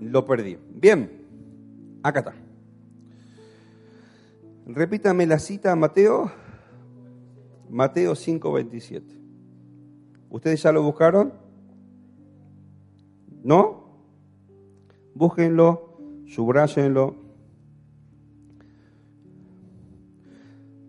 [0.00, 0.56] lo perdí.
[0.80, 1.10] Bien,
[2.02, 2.34] acá está.
[4.66, 6.32] Repítame la cita, Mateo,
[7.68, 9.02] Mateo 5:27.
[10.30, 11.34] ¿Ustedes ya lo buscaron?
[13.42, 13.84] ¿No?
[15.14, 17.23] Búsquenlo, subrayenlo.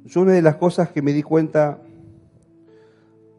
[0.05, 1.81] Yo una de las cosas que me di cuenta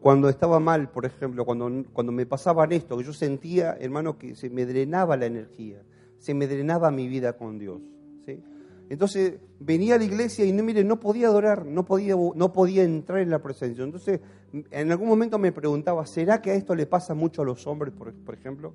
[0.01, 4.35] cuando estaba mal, por ejemplo, cuando, cuando me pasaban esto, que yo sentía, hermano, que
[4.35, 5.81] se me drenaba la energía,
[6.17, 7.81] se me drenaba mi vida con Dios.
[8.25, 8.43] ¿sí?
[8.89, 12.83] Entonces venía a la iglesia y no, mire, no podía adorar, no podía, no podía
[12.83, 13.85] entrar en la presencia.
[13.85, 14.19] Entonces,
[14.51, 17.93] en algún momento me preguntaba, ¿será que a esto le pasa mucho a los hombres,
[17.93, 18.73] por, por ejemplo?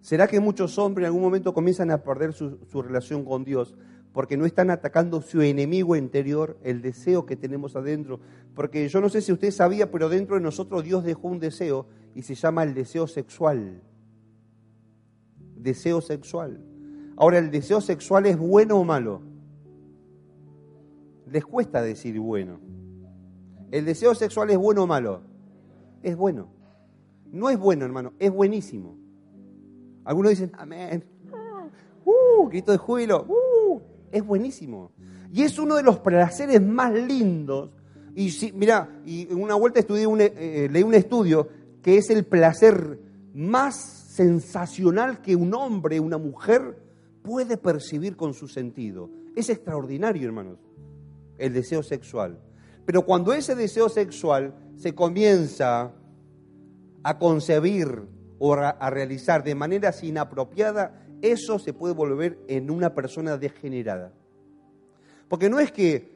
[0.00, 3.76] ¿Será que muchos hombres en algún momento comienzan a perder su, su relación con Dios?
[4.16, 8.18] Porque no están atacando su enemigo interior, el deseo que tenemos adentro.
[8.54, 11.86] Porque yo no sé si usted sabía, pero dentro de nosotros Dios dejó un deseo
[12.14, 13.82] y se llama el deseo sexual.
[15.54, 16.64] Deseo sexual.
[17.18, 19.20] Ahora, ¿el deseo sexual es bueno o malo?
[21.30, 22.58] Les cuesta decir bueno.
[23.70, 25.24] ¿El deseo sexual es bueno o malo?
[26.02, 26.48] Es bueno.
[27.26, 28.96] No es bueno, hermano, es buenísimo.
[30.06, 31.04] Algunos dicen, amén.
[32.02, 33.26] Uh, grito de júbilo.
[33.28, 34.92] Uh, es buenísimo.
[35.32, 37.70] Y es uno de los placeres más lindos,
[38.14, 41.48] Y si, mira, y una vuelta estudié un, eh, leí un estudio
[41.82, 42.98] que es el placer
[43.34, 46.78] más sensacional que un hombre, una mujer
[47.22, 49.10] puede percibir con su sentido.
[49.34, 50.58] Es extraordinario, hermanos,
[51.36, 52.38] el deseo sexual.
[52.86, 55.92] Pero cuando ese deseo sexual se comienza
[57.02, 58.02] a concebir
[58.38, 64.12] o a realizar de manera inapropiada, eso se puede volver en una persona degenerada.
[65.28, 66.14] Porque no es que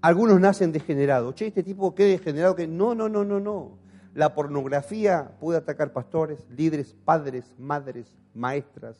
[0.00, 1.34] algunos nacen degenerados.
[1.34, 2.66] Che, este tipo qué degenerado que.
[2.66, 3.78] No, no, no, no, no.
[4.14, 8.96] La pornografía puede atacar pastores, líderes, padres, madres, maestras,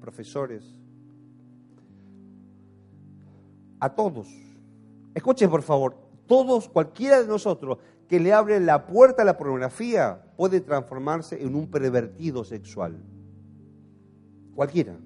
[0.00, 0.64] profesores.
[3.80, 4.28] A todos.
[5.14, 5.96] Escuchen, por favor.
[6.26, 11.54] Todos, cualquiera de nosotros que le abre la puerta a la pornografía puede transformarse en
[11.54, 12.96] un pervertido sexual.
[14.58, 14.96] Cualquiera.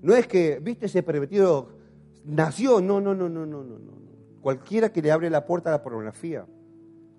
[0.00, 1.68] No es que, viste, ese pervertido
[2.24, 3.92] nació, no, no, no, no, no, no, no.
[4.40, 6.46] Cualquiera que le abre la puerta a la pornografía,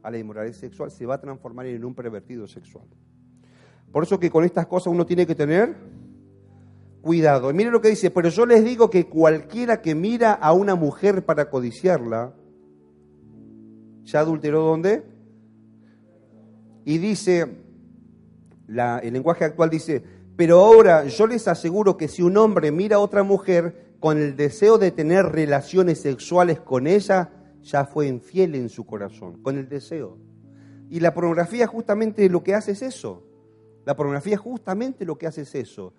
[0.01, 2.87] a la inmoralidad sexual, se va a transformar en un pervertido sexual.
[3.91, 5.75] Por eso que con estas cosas uno tiene que tener
[7.03, 7.51] cuidado.
[7.51, 10.73] Y mire lo que dice, pero yo les digo que cualquiera que mira a una
[10.73, 12.33] mujer para codiciarla,
[14.05, 15.03] ¿ya adulteró dónde?
[16.83, 17.57] Y dice,
[18.67, 22.99] el lenguaje actual dice, pero ahora yo les aseguro que si un hombre mira a
[22.99, 27.29] otra mujer con el deseo de tener relaciones sexuales con ella,
[27.61, 30.17] ya fue infiel en su corazón, con el deseo.
[30.89, 33.21] Y la pornografía justamente lo que hace es eso.
[33.85, 35.93] La pornografía justamente lo que hace es eso.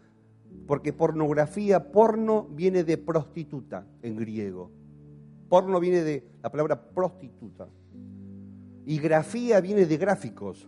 [0.66, 4.72] Porque pornografía, porno viene de prostituta en griego.
[5.48, 7.68] Porno viene de la palabra prostituta.
[8.86, 10.66] Y grafía viene de gráficos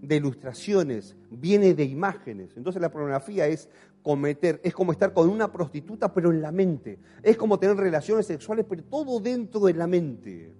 [0.00, 2.56] de ilustraciones, viene de imágenes.
[2.56, 3.68] Entonces la pornografía es
[4.02, 6.98] cometer, es como estar con una prostituta pero en la mente.
[7.22, 10.54] Es como tener relaciones sexuales pero todo dentro de la mente.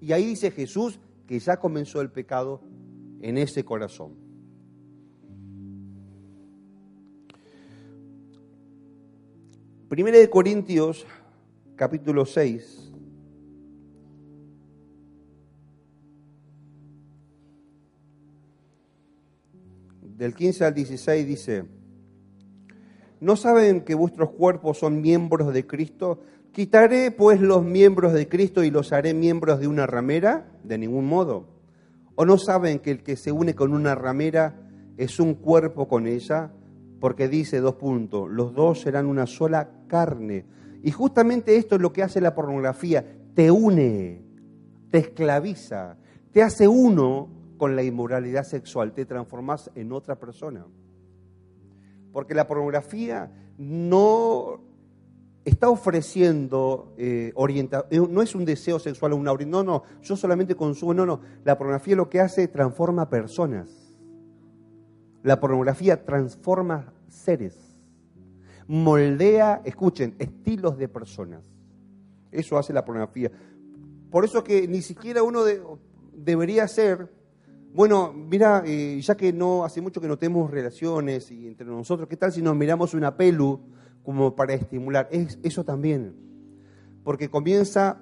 [0.00, 2.60] Y ahí dice Jesús que ya comenzó el pecado
[3.20, 4.14] en ese corazón.
[9.88, 11.06] Primera de Corintios,
[11.76, 12.85] capítulo 6.
[20.16, 21.64] Del 15 al 16 dice,
[23.20, 26.20] ¿no saben que vuestros cuerpos son miembros de Cristo?
[26.52, 30.46] ¿Quitaré pues los miembros de Cristo y los haré miembros de una ramera?
[30.64, 31.48] De ningún modo.
[32.14, 34.58] ¿O no saben que el que se une con una ramera
[34.96, 36.50] es un cuerpo con ella?
[36.98, 40.46] Porque dice dos puntos, los dos serán una sola carne.
[40.82, 44.22] Y justamente esto es lo que hace la pornografía, te une,
[44.90, 45.98] te esclaviza,
[46.32, 50.66] te hace uno con la inmoralidad sexual, te transformas en otra persona.
[52.12, 54.60] Porque la pornografía no
[55.44, 57.32] está ofreciendo eh,
[57.90, 61.56] eh no es un deseo sexual una no, no, yo solamente consumo, no, no, la
[61.56, 63.70] pornografía lo que hace transforma personas.
[65.22, 67.76] La pornografía transforma seres,
[68.66, 71.42] moldea, escuchen, estilos de personas.
[72.30, 73.30] Eso hace la pornografía.
[74.10, 75.42] Por eso que ni siquiera uno
[76.12, 77.12] debería ser
[77.72, 82.08] bueno, mira, eh, ya que no hace mucho que no tenemos relaciones y entre nosotros,
[82.08, 83.60] ¿qué tal si nos miramos una pelu
[84.02, 85.08] como para estimular?
[85.10, 86.14] Es, eso también,
[87.04, 88.00] porque comienza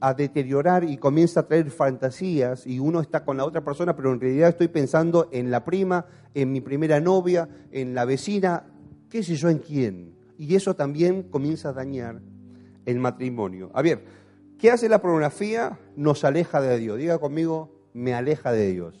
[0.00, 4.12] a deteriorar y comienza a traer fantasías y uno está con la otra persona, pero
[4.12, 8.66] en realidad estoy pensando en la prima, en mi primera novia, en la vecina,
[9.08, 10.14] qué sé yo en quién.
[10.36, 12.20] Y eso también comienza a dañar
[12.84, 13.70] el matrimonio.
[13.72, 14.04] A ver,
[14.58, 15.78] ¿qué hace la pornografía?
[15.96, 16.98] Nos aleja de Dios.
[16.98, 19.00] Diga conmigo, me aleja de Dios.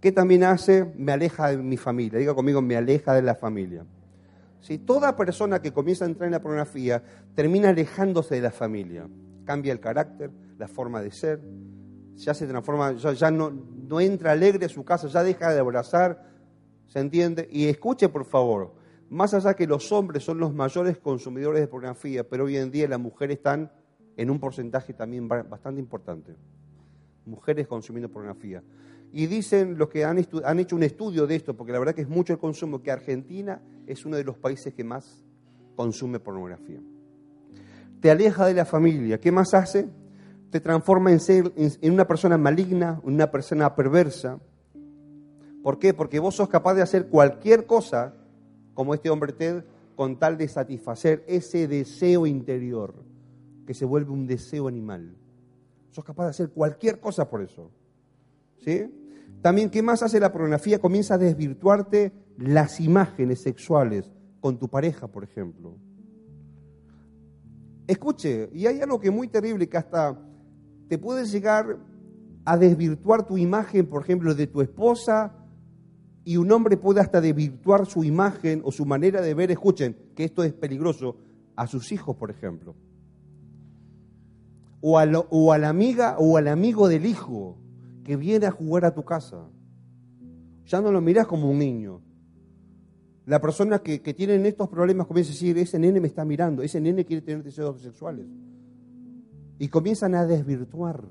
[0.00, 0.92] ¿Qué también hace?
[0.96, 2.18] Me aleja de mi familia.
[2.18, 3.86] Diga conmigo, me aleja de la familia.
[4.60, 7.02] Si toda persona que comienza a entrar en la pornografía
[7.34, 9.08] termina alejándose de la familia,
[9.44, 11.40] cambia el carácter, la forma de ser,
[12.16, 16.22] ya se transforma, ya, no, no entra alegre a su casa, ya deja de abrazar,
[16.86, 17.48] ¿se entiende?
[17.50, 18.74] Y escuche por favor,
[19.10, 22.88] más allá que los hombres son los mayores consumidores de pornografía, pero hoy en día
[22.88, 23.70] las mujeres están
[24.16, 26.36] en un porcentaje también bastante importante
[27.26, 28.62] mujeres consumiendo pornografía.
[29.12, 32.08] Y dicen los que han, hecho un estudio de esto, porque la verdad que es
[32.08, 35.24] mucho el consumo, que Argentina es uno de los países que más
[35.76, 36.80] consume pornografía.
[38.00, 39.20] Te aleja de la familia.
[39.20, 39.88] ¿Qué más hace?
[40.50, 44.40] Te transforma en, ser, en una persona maligna, en una persona perversa.
[45.62, 45.94] ¿Por qué?
[45.94, 48.14] Porque vos sos capaz de hacer cualquier cosa,
[48.74, 49.64] como este hombre Ted,
[49.94, 52.94] con tal de satisfacer ese deseo interior,
[53.64, 55.16] que se vuelve un deseo animal.
[55.94, 57.70] Sos capaz de hacer cualquier cosa por eso.
[58.58, 58.82] ¿Sí?
[59.40, 60.80] También, ¿qué más hace la pornografía?
[60.80, 65.76] Comienza a desvirtuarte las imágenes sexuales con tu pareja, por ejemplo.
[67.86, 70.18] Escuche, y hay algo que es muy terrible que hasta
[70.88, 71.78] te puede llegar
[72.44, 75.32] a desvirtuar tu imagen, por ejemplo, de tu esposa,
[76.24, 80.24] y un hombre puede hasta desvirtuar su imagen o su manera de ver, escuchen, que
[80.24, 81.18] esto es peligroso,
[81.54, 82.74] a sus hijos, por ejemplo.
[84.86, 87.56] O, o a la amiga o al amigo del hijo
[88.04, 89.48] que viene a jugar a tu casa.
[90.66, 92.02] Ya no lo miras como un niño.
[93.24, 94.14] La persona que, que
[94.46, 97.80] estos problemas comienza a decir, ese nene me está mirando, ese nene quiere tener deseos
[97.80, 98.26] sexuales.
[99.58, 101.02] Y comienzan a desvirtuar,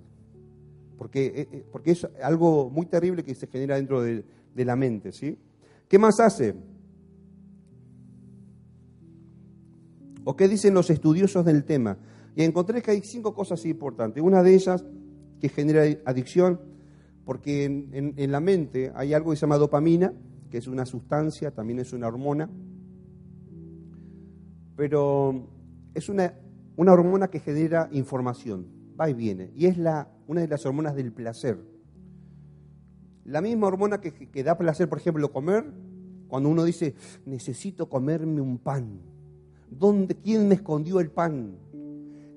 [0.95, 4.75] porque, eh, eh, porque es algo muy terrible que se genera dentro de, de la
[4.75, 5.11] mente.
[5.11, 5.39] ¿sí?
[5.87, 6.53] ¿Qué más hace?
[10.25, 11.97] ¿O qué dicen los estudiosos del tema?
[12.35, 14.23] Y encontré que hay cinco cosas importantes.
[14.23, 14.83] Una de ellas
[15.39, 16.59] que genera adicción,
[17.25, 20.13] porque en, la mente hay algo que se llama dopamina,
[20.49, 22.49] que es una sustancia, también es una hormona,
[24.75, 25.47] pero
[25.93, 26.33] es una,
[26.75, 28.67] una hormona que genera información,
[28.99, 31.57] va y viene, y es la, una de las hormonas del placer.
[33.25, 35.65] La misma hormona que, que da placer, por ejemplo, comer,
[36.27, 38.99] cuando uno dice, necesito comerme un pan.
[39.69, 41.57] ¿Dónde, ¿Quién me escondió el pan?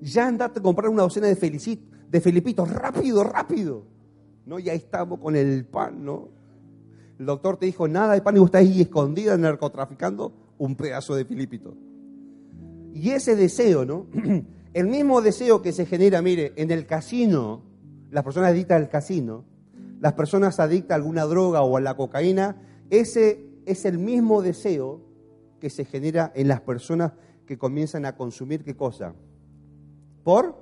[0.01, 3.83] Ya andate a comprar una docena de, felicit, de felipitos, rápido, rápido.
[4.45, 4.59] ¿No?
[4.59, 6.29] Y ahí estamos con el pan, ¿no?
[7.19, 11.25] El doctor te dijo, nada de pan y estás ahí escondida narcotraficando un pedazo de
[11.25, 11.75] filipito.
[12.93, 14.07] Y ese deseo, ¿no?
[14.73, 17.63] El mismo deseo que se genera, mire, en el casino,
[18.11, 19.43] las personas adictas al casino,
[19.99, 25.01] las personas adictas a alguna droga o a la cocaína, ese es el mismo deseo
[25.59, 27.13] que se genera en las personas
[27.47, 29.15] que comienzan a consumir qué cosa?
[30.27, 30.57] Por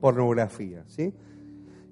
[0.00, 1.12] pornografía, ¿sí?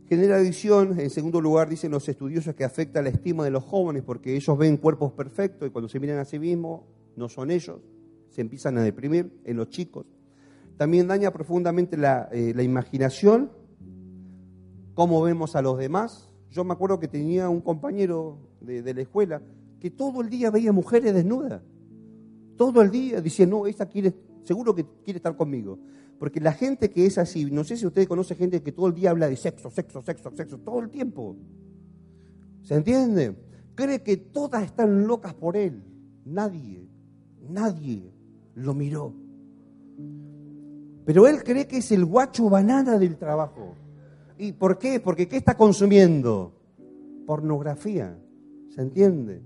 [0.06, 4.02] Genera adicción, en segundo lugar, dicen los estudiosos que afecta la estima de los jóvenes
[4.02, 6.80] porque ellos ven cuerpos perfectos y cuando se miran a sí mismos
[7.14, 7.80] no son ellos,
[8.30, 10.06] se empiezan a deprimir en los chicos.
[10.78, 13.50] También daña profundamente la, eh, la imaginación,
[14.94, 19.42] cómo vemos a los demás, yo me acuerdo que tenía un compañero de, la escuela
[19.78, 21.60] que todo el día veía mujeres desnudas.
[22.56, 25.78] Todo el día decía, no, esta quiere, seguro que quiere estar conmigo.
[26.18, 28.94] Porque la gente que es así, no sé si ustedes conocen gente que todo el
[28.94, 31.36] día habla de sexo, sexo, sexo, sexo, todo el tiempo.
[32.62, 33.36] ¿Se entiende?
[33.74, 35.82] Cree que todas están locas por él.
[36.24, 36.88] Nadie,
[37.48, 38.12] nadie
[38.54, 39.14] lo miró.
[41.04, 43.74] Pero él cree que es el guacho banana del trabajo.
[44.36, 45.00] ¿Y por qué?
[45.00, 46.52] Porque ¿qué está consumiendo?
[47.26, 48.18] Pornografía.
[48.68, 49.40] ¿Se entiende?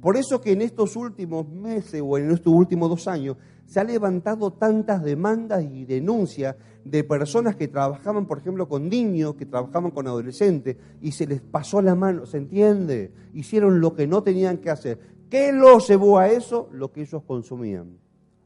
[0.00, 3.36] Por eso que en estos últimos meses o en estos últimos dos años
[3.68, 9.34] se han levantado tantas demandas y denuncias de personas que trabajaban, por ejemplo, con niños,
[9.34, 13.12] que trabajaban con adolescentes, y se les pasó la mano, ¿se entiende?
[13.34, 14.98] Hicieron lo que no tenían que hacer.
[15.28, 16.70] ¿Qué los llevó a eso?
[16.72, 17.98] Lo que ellos consumían,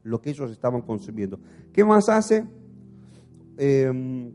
[0.03, 1.39] lo que ellos estaban consumiendo.
[1.71, 2.45] ¿Qué más hace?
[3.57, 4.29] Eh,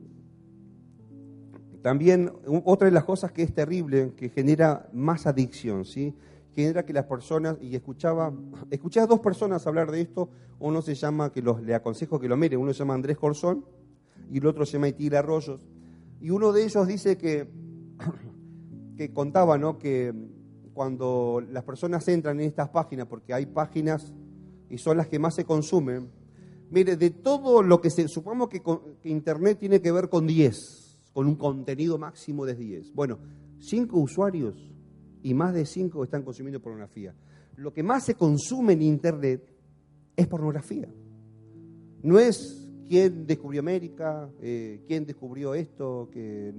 [1.83, 2.33] también
[2.65, 6.15] otra de las cosas que es terrible, que genera más adicción, ¿sí?
[6.63, 8.33] Genera que las personas, y escuchaba,
[8.71, 10.29] escuché dos personas hablar de esto,
[10.59, 13.65] uno se llama, que los, le aconsejo que lo mire, uno se llama Andrés Corzón
[14.29, 15.61] y el otro se llama Itil Arroyos,
[16.21, 17.49] y uno de ellos dice que,
[18.97, 19.79] que contaba, ¿no?
[19.79, 20.13] que
[20.75, 24.13] cuando las personas entran en estas páginas, porque hay páginas
[24.69, 26.11] y son las que más se consumen,
[26.71, 28.63] mire, de todo lo que se, supongamos que,
[29.01, 32.95] que Internet tiene que ver con 10, con un contenido máximo de 10.
[32.95, 33.19] Bueno,
[33.61, 34.73] cinco usuarios
[35.23, 37.15] y más de cinco están consumiendo pornografía.
[37.57, 39.43] Lo que más se consume en Internet
[40.17, 40.89] es pornografía.
[42.03, 46.55] No es quién descubrió América, eh, quién descubrió esto, que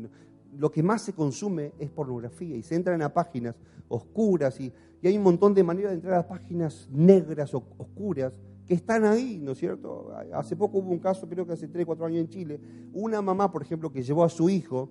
[0.57, 3.55] lo que más se consume es pornografía y se entran a páginas
[3.87, 8.33] oscuras y, y hay un montón de maneras de entrar a páginas negras o oscuras
[8.69, 10.13] que están ahí, ¿no es cierto?
[10.31, 12.59] Hace poco hubo un caso, creo que hace 3, 4 años en Chile,
[12.93, 14.89] una mamá, por ejemplo, que llevó a su hijo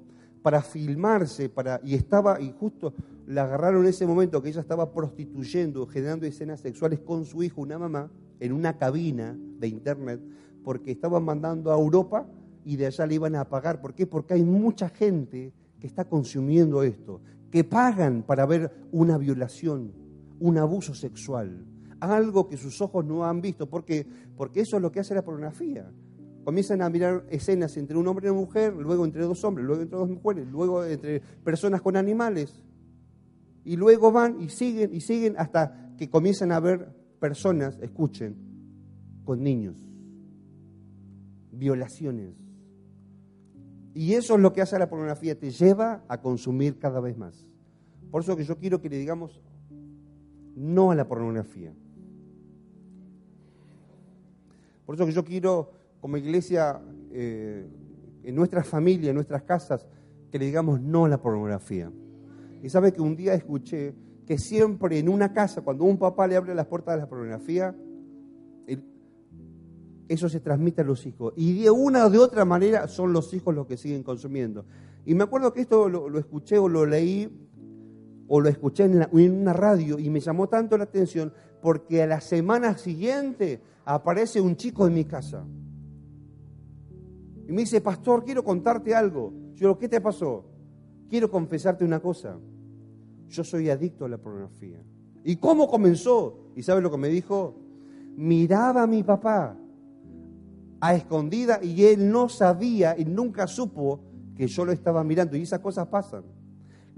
[0.49, 2.95] para filmarse, para, y estaba, y justo
[3.27, 7.61] la agarraron en ese momento que ella estaba prostituyendo, generando escenas sexuales con su hijo,
[7.61, 10.23] una mamá, en una cabina de internet,
[10.65, 12.27] porque estaban mandando a Europa
[12.65, 13.83] y de allá le iban a pagar.
[13.83, 14.07] ¿Por qué?
[14.07, 17.21] Porque hay mucha gente que está consumiendo esto,
[17.51, 19.93] que pagan para ver una violación,
[20.41, 21.67] un abuso sexual
[22.01, 23.69] algo que sus ojos no han visto.
[23.69, 24.07] ¿Por qué?
[24.35, 25.91] Porque eso es lo que hace la pornografía.
[26.49, 29.83] Comienzan a mirar escenas entre un hombre y una mujer, luego entre dos hombres, luego
[29.83, 32.65] entre dos mujeres, luego entre personas con animales.
[33.67, 36.89] Y luego van y siguen y siguen hasta que comienzan a ver
[37.21, 38.35] personas, escuchen,
[39.27, 39.77] con niños.
[41.53, 42.33] Violaciones.
[43.93, 47.47] Y eso es lo que hace la pornografía, te lleva a consumir cada vez más.
[48.11, 49.39] Por eso que yo quiero que le digamos
[50.57, 51.75] no a la pornografía.
[54.87, 56.81] Por eso que yo quiero como iglesia,
[57.13, 57.67] eh,
[58.23, 59.87] en nuestra familia, en nuestras casas,
[60.31, 61.91] que le digamos no a la pornografía.
[62.63, 63.95] Y sabe que un día escuché
[64.27, 67.75] que siempre en una casa, cuando un papá le abre las puertas de la pornografía,
[70.09, 71.35] eso se transmite a los hijos.
[71.37, 74.65] Y de una o de otra manera son los hijos los que siguen consumiendo.
[75.05, 77.29] Y me acuerdo que esto lo, escuché o lo leí
[78.27, 81.33] o lo escuché en, en, una radio y me llamó tanto la atención
[81.63, 85.45] porque a la semana siguiente aparece un chico en mi casa.
[87.49, 89.33] Y me dice, pastor, quiero contarte algo.
[89.55, 90.45] Yo digo, ¿qué te pasó?
[91.09, 92.39] Quiero confesarte una cosa.
[93.27, 94.83] Yo soy adicto a la pornografía.
[95.25, 96.51] ¿Y cómo comenzó?
[96.55, 97.57] ¿Y sabe lo que me dijo?
[98.17, 99.57] Miraba a mi papá
[100.81, 104.01] a escondida y él no sabía y nunca supo
[104.37, 105.35] que yo lo estaba mirando.
[105.35, 106.25] Y esas cosas pasan.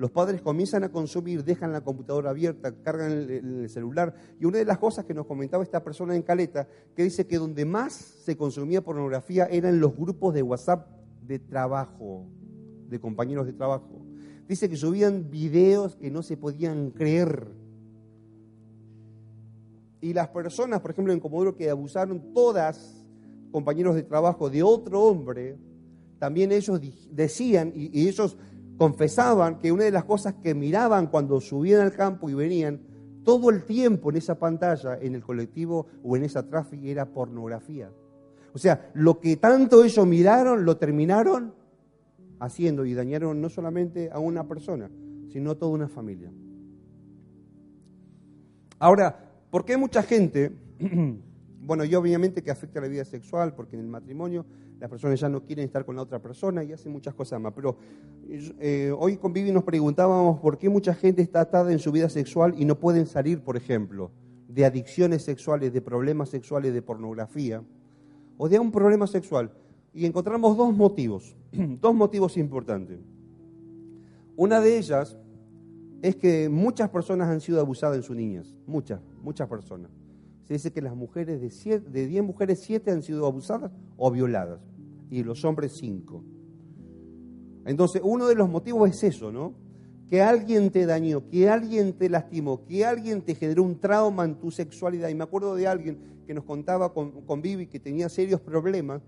[0.01, 4.15] Los padres comienzan a consumir, dejan la computadora abierta, cargan el, celular.
[4.41, 7.37] Y una de las cosas que nos comentaba esta persona en Caleta, que dice que
[7.37, 10.89] donde más se consumía pornografía eran los grupos de WhatsApp
[11.21, 12.25] de trabajo,
[12.89, 14.01] de compañeros de trabajo.
[14.49, 17.49] Dice que subían videos que no se podían creer.
[20.01, 23.05] Y las personas, por ejemplo, en Comodoro, que abusaron todas,
[23.51, 25.59] compañeros de trabajo, de otro hombre,
[26.19, 26.81] también ellos
[27.11, 28.39] decían, y ellos
[28.81, 32.81] confesaban que una de las cosas que miraban cuando subían al campo y venían,
[33.23, 37.91] todo el tiempo en esa pantalla, en el colectivo o en esa tráfico, era pornografía.
[38.55, 41.53] O sea, lo que tanto ellos miraron, lo terminaron
[42.39, 44.91] haciendo y dañaron no solamente a una persona,
[45.31, 46.33] sino a toda una familia.
[48.79, 50.53] Ahora, ¿por qué mucha gente,
[51.71, 54.45] bueno, y obviamente que afecta a la vida sexual, porque en el matrimonio
[54.81, 57.53] las personas ya no quieren estar con la otra persona y hacen muchas cosas más.
[57.55, 57.77] Pero
[58.29, 62.09] eh, hoy con Vivi nos preguntábamos por qué mucha gente está atada en su vida
[62.09, 64.11] sexual y no pueden salir, por ejemplo,
[64.49, 67.63] de adicciones sexuales, de problemas sexuales, de pornografía
[68.37, 69.53] o de un problema sexual.
[69.95, 72.99] Y encontramos dos motivos, dos motivos importantes.
[74.35, 75.17] Una de ellas
[76.03, 80.00] es que muchas personas han sido abusadas en sus niñas, muchas, muchas personas.
[80.51, 84.59] Se dice que las mujeres de, de 10 mujeres, 7 han sido abusadas o violadas
[85.09, 86.25] y los hombres cinco.
[87.65, 89.55] Entonces, uno de los motivos es eso, ¿no?
[90.09, 94.41] Que alguien te dañó, que alguien te lastimó, que alguien te generó un trauma en
[94.41, 95.09] tu sexualidad.
[95.11, 99.03] Y me acuerdo de alguien que nos contaba con, con Vivi que tenía serios problemas,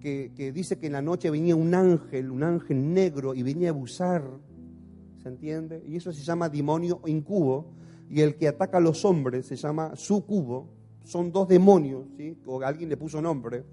[0.00, 3.68] que, que, dice que en la noche venía un ángel, un ángel negro, y venía
[3.68, 4.22] a abusar,
[5.22, 5.82] ¿se entiende?
[5.86, 7.66] Y eso se llama demonio incubo,
[8.08, 10.75] y el que ataca a los hombres se llama sucubo,
[11.06, 12.36] son dos demonios, ¿sí?
[12.46, 13.64] o alguien le puso nombre,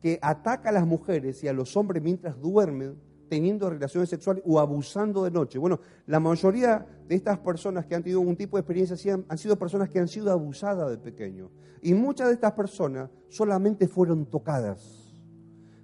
[0.00, 2.96] que ataca a las mujeres y a los hombres mientras duermen,
[3.28, 5.58] teniendo relaciones sexuales o abusando de noche.
[5.58, 9.58] Bueno, la mayoría de estas personas que han tenido un tipo de experiencia han, sido
[9.58, 11.50] personas que han sido abusadas de pequeño.
[11.82, 15.04] Y muchas de estas personas solamente fueron tocadas.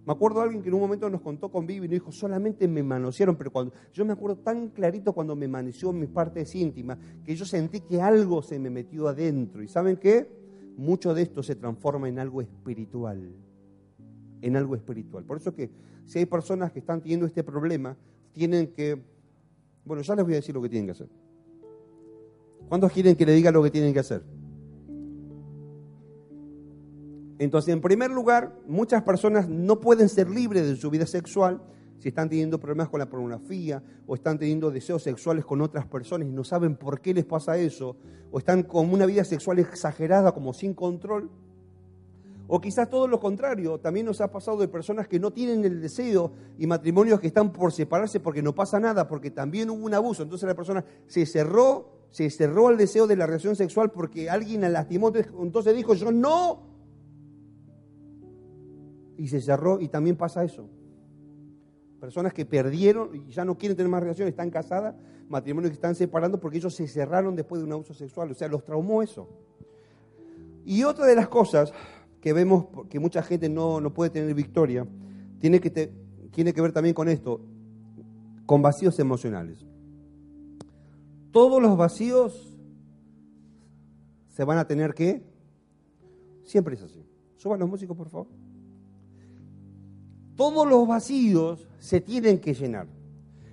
[0.06, 2.12] Me acuerdo de alguien que en un momento nos contó con Vivi y nos dijo,
[2.12, 6.54] solamente me manosearon, pero cuando yo me acuerdo tan clarito cuando me manoseó mis partes
[6.54, 9.62] íntimas, que yo sentí que algo se me metió adentro.
[9.62, 10.43] ¿Y saben qué?
[10.76, 13.34] Mucho de esto se transforma en algo espiritual
[14.44, 15.24] en algo espiritual.
[15.24, 15.70] Por eso que
[16.04, 17.96] si hay personas que están teniendo este problema,
[18.32, 19.02] tienen que,
[19.86, 21.08] bueno, ya les voy a decir lo que tienen que hacer.
[22.68, 24.22] ¿Cuántos quieren que le diga lo que tienen que hacer?
[27.38, 31.62] Entonces, en primer lugar, muchas personas no pueden ser libres de su vida sexual
[31.98, 36.28] si están teniendo problemas con la pornografía o están teniendo deseos sexuales con otras personas
[36.28, 37.96] y no saben por qué les pasa eso,
[38.30, 41.30] o están con una vida sexual exagerada como sin control.
[42.46, 45.80] O quizás todo lo contrario, también nos ha pasado de personas que no tienen el
[45.80, 49.94] deseo y matrimonios que están por separarse porque no pasa nada, porque también hubo un
[49.94, 50.22] abuso.
[50.22, 54.60] Entonces la persona se cerró, se cerró el deseo de la relación sexual porque alguien
[54.60, 56.62] la lastimó, entonces dijo yo no.
[59.16, 60.68] Y se cerró y también pasa eso.
[62.04, 64.94] Personas que perdieron y ya no quieren tener más relaciones, están casadas,
[65.26, 68.30] matrimonios que están separando porque ellos se cerraron después de un abuso sexual.
[68.30, 69.26] O sea, los traumó eso.
[70.66, 71.72] Y otra de las cosas
[72.20, 74.86] que vemos que mucha gente no, puede tener victoria,
[75.38, 75.70] tiene que,
[76.30, 77.40] tiene que ver también con esto,
[78.44, 79.64] con vacíos emocionales.
[81.30, 82.54] Todos los vacíos
[84.28, 85.22] se van a tener que,
[86.42, 87.02] siempre es así.
[87.38, 88.43] Suban los músicos, por favor.
[90.36, 92.86] Todos los vacíos se tienen que llenar.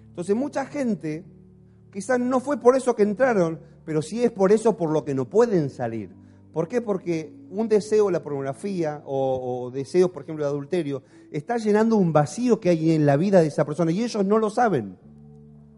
[0.09, 1.23] Entonces mucha gente,
[1.91, 5.13] quizás no fue por eso que entraron, pero sí es por eso por lo que
[5.13, 6.09] no pueden salir.
[6.53, 6.81] ¿Por qué?
[6.81, 11.95] Porque un deseo de la pornografía o, o, deseos, por ejemplo, de adulterio, está llenando
[11.95, 14.97] un vacío que hay en la vida de esa persona y ellos no lo saben.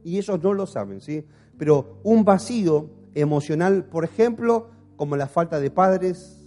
[0.04, 1.26] Y ellos no lo saben, ¿sí?
[1.58, 6.39] Pero un vacío emocional, por ejemplo, como la falta de padres,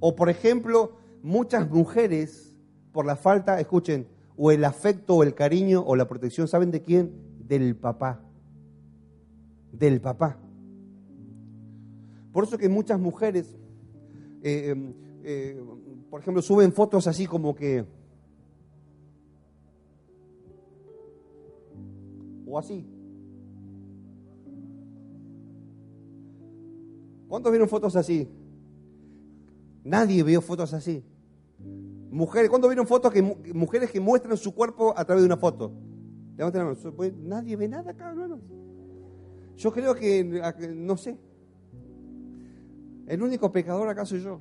[0.00, 2.49] o por ejemplo, muchas mujeres,
[2.92, 6.82] por la falta, escuchen, o el afecto o el cariño o la protección, ¿saben de
[6.82, 7.12] quién?
[7.46, 8.20] Del papá.
[9.72, 10.38] Del papá.
[12.32, 13.56] Por eso que muchas mujeres,
[14.42, 15.64] eh, eh, eh,
[16.08, 17.84] por ejemplo, suben fotos así como que...
[22.46, 22.84] O así.
[27.28, 28.28] ¿Cuántos vieron fotos así?
[29.84, 31.04] Nadie vio fotos así.
[32.10, 35.72] Mujeres, ¿cuántos vieron fotos que mujeres que muestran su cuerpo a través de una foto?
[36.96, 38.40] Pues, nadie ve nada acá, hermanos.
[39.56, 40.24] Yo creo que,
[40.74, 41.16] no sé.
[43.06, 44.40] El único pecador acá soy yo.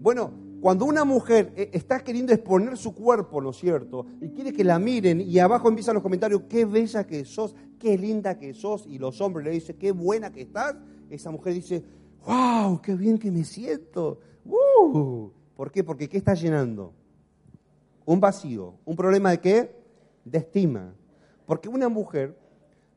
[0.00, 4.06] Bueno, cuando una mujer eh, está queriendo exponer su cuerpo, ¿no es cierto?
[4.20, 7.96] Y quiere que la miren y abajo empiezan los comentarios, qué bella que sos, qué
[7.96, 10.76] linda que sos, y los hombres le dicen, qué buena que estás,
[11.08, 11.82] esa mujer dice,
[12.26, 14.20] wow, qué bien que me siento.
[14.44, 15.30] Uh.
[15.60, 15.84] ¿Por qué?
[15.84, 16.94] Porque ¿qué está llenando?
[18.06, 18.78] Un vacío.
[18.86, 19.76] ¿Un problema de qué?
[20.24, 20.94] De estima.
[21.44, 22.34] Porque una mujer,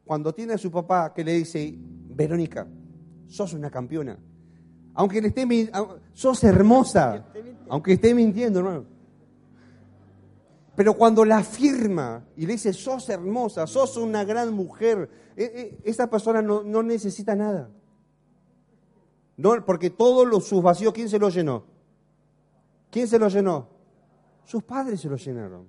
[0.06, 2.66] cuando tiene a su papá que le dice, Verónica,
[3.28, 4.18] sos una campeona,
[4.94, 5.46] aunque le esté
[6.14, 7.26] sos hermosa,
[7.68, 8.86] aunque esté mintiendo, hermano.
[10.78, 15.80] Pero cuando la afirma y le dice, sos hermosa, sos una gran mujer, e, e,
[15.84, 17.70] esa persona no, no necesita nada.
[19.36, 21.73] No, porque todos los, sus vacíos, ¿quién se los llenó?
[22.94, 23.68] ¿Quién se los llenó?
[24.46, 25.68] Sus padres se los llenaron.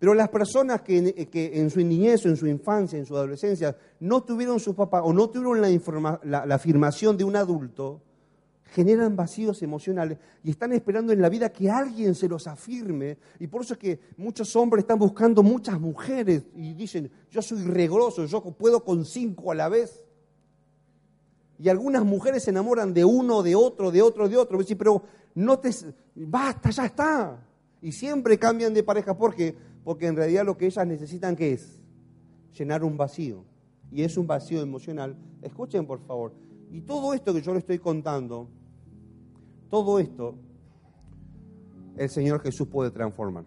[0.00, 4.58] Pero las personas que, en su niñez en su infancia, en su adolescencia, no tuvieron
[4.58, 8.02] su papá o no tuvieron la, la afirmación de un adulto,
[8.64, 13.18] generan vacíos emocionales y están esperando en la vida que alguien se los afirme.
[13.38, 17.62] Y por eso es que muchos hombres están buscando muchas mujeres y dicen, yo soy
[17.62, 20.04] regroso, yo puedo con cinco a la vez.
[21.60, 24.58] Y algunas mujeres se enamoran de uno, de otro, de otro, de otro.
[24.76, 25.02] pero
[25.38, 25.70] no te...
[26.16, 27.46] Basta, ya está.
[27.80, 29.16] Y siempre cambian de pareja.
[29.16, 29.54] ¿Por qué?
[29.84, 31.80] Porque en realidad lo que ellas necesitan, ¿qué es?
[32.58, 33.44] Llenar un vacío.
[33.92, 35.16] Y es un vacío emocional.
[35.40, 36.34] Escuchen, por favor.
[36.72, 38.48] Y todo esto que yo les estoy contando,
[39.70, 40.34] todo esto,
[41.96, 43.44] el Señor Jesús puede transformar.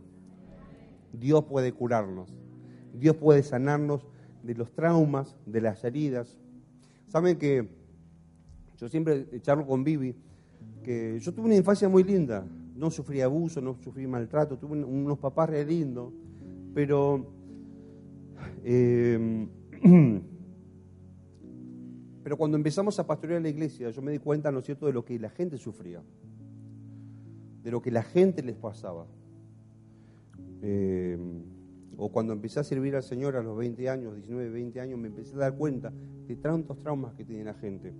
[1.11, 2.29] Dios puede curarnos.
[2.93, 4.07] Dios puede sanarnos
[4.43, 6.39] de los traumas, de las heridas.
[7.09, 7.69] Saben que
[8.77, 10.15] yo siempre charlo con Vivi,
[10.81, 15.19] que yo tuve una infancia muy linda, no sufrí abuso, no sufrí maltrato, tuve unos
[15.19, 16.11] papás re lindos,
[16.73, 17.25] pero
[18.63, 19.47] em,
[22.23, 24.93] pero cuando empezamos a pastorear la iglesia, yo me di cuenta, ¿no es cierto?, de
[24.93, 26.01] lo que la gente sufría,
[27.63, 29.05] de lo que la gente les pasaba.
[30.61, 31.43] Em,
[31.97, 35.07] o cuando empecé a servir al Señor a los 20 años, 19, 20 años, me
[35.07, 35.91] empecé a dar cuenta
[36.27, 37.93] de tantos traumas que tiene la gente.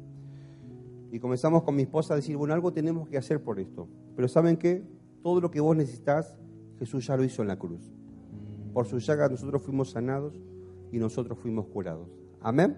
[1.12, 3.90] Y comenzamos con mi esposa a decir, bueno, algo tenemos que hacer por esto.
[4.16, 4.82] Pero ¿saben qué?
[5.22, 6.38] Todo lo que vos necesitas,
[6.80, 7.92] Jesús ya lo hizo en la cruz.
[8.74, 10.42] Por su llaga nosotros fuimos sanados
[10.90, 12.08] y nosotros fuimos curados.
[12.40, 12.78] Amén.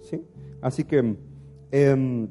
[0.00, 0.20] ¿Sí?
[0.60, 1.16] Así que,
[1.70, 2.28] em,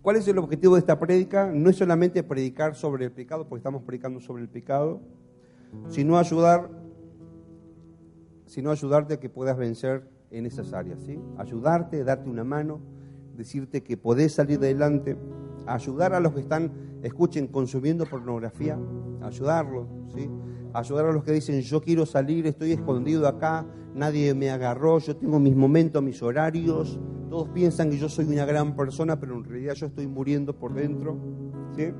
[0.00, 1.52] ¿cuál es el objetivo de esta prédica?
[1.52, 5.02] No es solamente predicar sobre el pecado, porque estamos predicando sobre el pecado,
[5.88, 6.70] sino ayudar,
[8.46, 11.20] sino ayudarte a que puedas vencer en esas áreas, ¿sí?
[11.36, 12.80] Ayudarte, darte una mano
[13.40, 15.16] decirte que podés salir adelante,
[15.66, 16.72] ayudar a los que están,
[17.02, 18.78] escuchen, consumiendo pornografía,
[19.22, 20.30] ayudarlos, ¿sí?
[20.72, 25.16] ayudar a los que dicen, yo quiero salir, estoy escondido acá, nadie me agarró, yo
[25.16, 29.44] tengo mis momentos, mis horarios, todos piensan que yo soy una gran persona, pero en
[29.44, 31.16] realidad yo estoy muriendo por dentro.
[31.76, 31.92] ¿sí?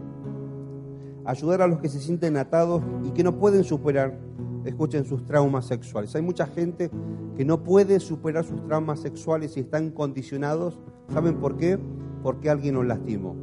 [1.25, 4.19] Ayudar a los que se sienten atados y que no pueden superar
[4.65, 6.15] escuchen sus traumas sexuales.
[6.15, 6.91] Hay mucha gente
[7.37, 10.79] que no puede superar sus traumas sexuales y están condicionados.
[11.13, 11.79] ¿Saben por qué?
[12.23, 13.35] Porque alguien nos lastimó,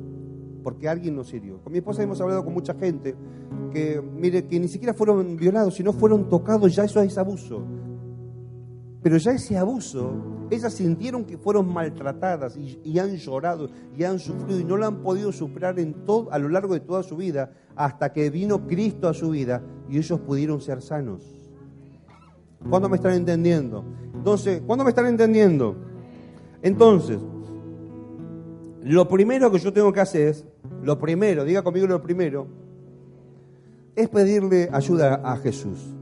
[0.64, 1.62] porque alguien nos hirió.
[1.64, 3.16] Con mi esposa hemos hablado con mucha gente
[3.72, 7.64] que, mire, que ni siquiera fueron violados, sino fueron tocados, ya eso es abuso.
[9.02, 10.12] Pero ya ese abuso,
[10.50, 14.98] ellas sintieron que fueron maltratadas y, han llorado y han sufrido y no lo han
[14.98, 19.08] podido superar en todo, a lo largo de toda su vida hasta que vino Cristo
[19.08, 21.24] a su vida y ellos pudieron ser sanos.
[22.70, 23.84] ¿Cuándo me están entendiendo?
[24.14, 25.76] Entonces, ¿cuándo me están entendiendo?
[26.62, 27.20] Entonces,
[28.84, 30.46] lo primero que yo tengo que hacer es,
[30.82, 32.48] lo primero, diga conmigo lo primero,
[33.96, 35.97] es pedirle ayuda a Jesús,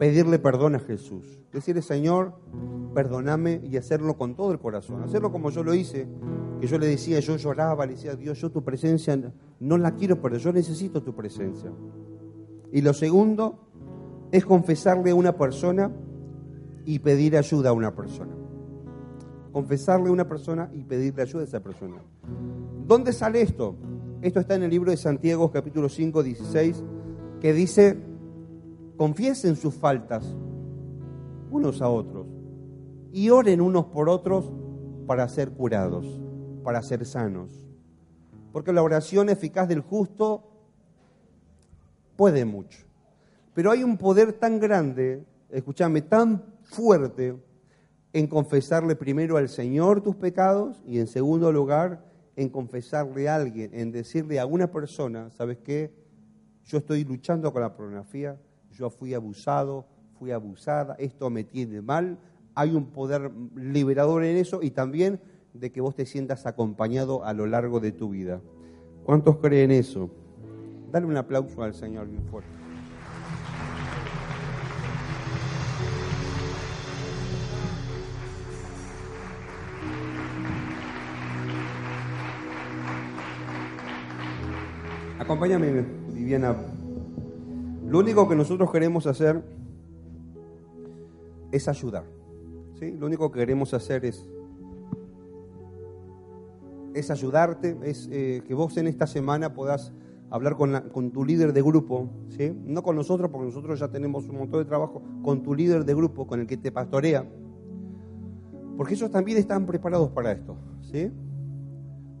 [0.00, 1.38] pedirle perdón a Jesús.
[1.52, 2.32] Decirle, Señor,
[2.94, 5.02] perdóname y hacerlo con todo el corazón.
[5.02, 6.08] Hacerlo como yo lo hice,
[6.58, 9.20] que yo le decía, yo lloraba, le decía, Dios, yo tu presencia
[9.60, 11.70] no la quiero perder, yo necesito tu presencia.
[12.72, 13.58] Y lo segundo
[14.32, 15.92] es confesarle a una persona
[16.86, 18.34] y pedir ayuda a una persona.
[19.52, 21.96] Confesarle a una persona y pedirle ayuda a esa persona.
[22.86, 23.76] ¿Dónde sale esto?
[24.22, 26.84] Esto está en el libro de Santiago capítulo 5, 16,
[27.42, 28.09] que dice,
[29.00, 30.26] confiesen sus faltas
[31.50, 32.26] unos a otros
[33.10, 34.52] y oren unos por otros
[35.06, 36.04] para ser curados,
[36.62, 37.48] para ser sanos.
[38.52, 40.44] Porque la oración eficaz del justo
[42.14, 42.80] puede mucho.
[43.54, 47.42] Pero hay un poder tan grande, escúchame, tan fuerte
[48.12, 52.04] en confesarle primero al Señor tus pecados y en segundo lugar
[52.36, 55.90] en confesarle a alguien, en decirle a una persona, ¿sabes qué?
[56.66, 58.38] Yo estoy luchando con la pornografía,
[58.72, 59.86] yo fui abusado,
[60.18, 62.18] fui abusada, esto me tiene mal,
[62.54, 65.20] hay un poder liberador en eso y también
[65.54, 68.40] de que vos te sientas acompañado a lo largo de tu vida.
[69.04, 70.10] ¿Cuántos creen eso?
[70.92, 72.50] Dale un aplauso al Señor bien fuerte.
[85.18, 86.56] Acompáñame, Viviana.
[87.90, 89.42] Lo único que nosotros queremos hacer
[91.50, 92.04] es ayudar.
[92.78, 92.92] ¿sí?
[92.92, 94.28] Lo único que queremos hacer es,
[96.94, 99.92] es ayudarte, es eh, que vos en esta semana puedas
[100.30, 102.56] hablar con, con tu líder de grupo, ¿sí?
[102.64, 105.92] no con nosotros, porque nosotros ya tenemos un montón de trabajo, con tu líder de
[105.92, 107.28] grupo, con el que te pastorea,
[108.76, 110.54] porque ellos también están preparados para esto.
[110.92, 111.10] ¿sí?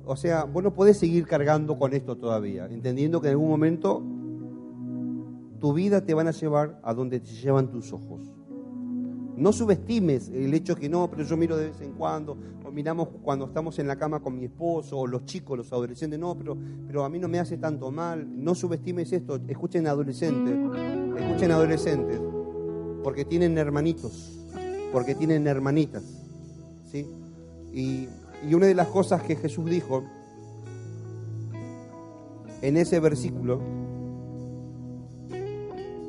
[0.04, 4.02] O sea, vos no podés seguir cargando con esto todavía, entendiendo que en algún momento
[5.60, 8.20] tu vida te van a llevar a donde te llevan tus ojos.
[9.36, 13.08] No subestimes el hecho que no, pero yo miro de vez en cuando, o miramos
[13.22, 16.56] cuando estamos en la cama con mi esposo, o los chicos, los adolescentes, no, pero,
[16.86, 18.26] pero a mí no me hace tanto mal.
[18.30, 20.54] No subestimes esto, escuchen adolescentes,
[21.18, 22.20] escuchen adolescentes,
[23.02, 24.38] porque tienen hermanitos,
[24.92, 26.04] porque tienen hermanitas,
[26.90, 27.06] ¿sí?
[27.72, 28.08] Y,
[28.46, 30.04] y una de las cosas que Jesús dijo
[32.60, 33.79] en ese versículo,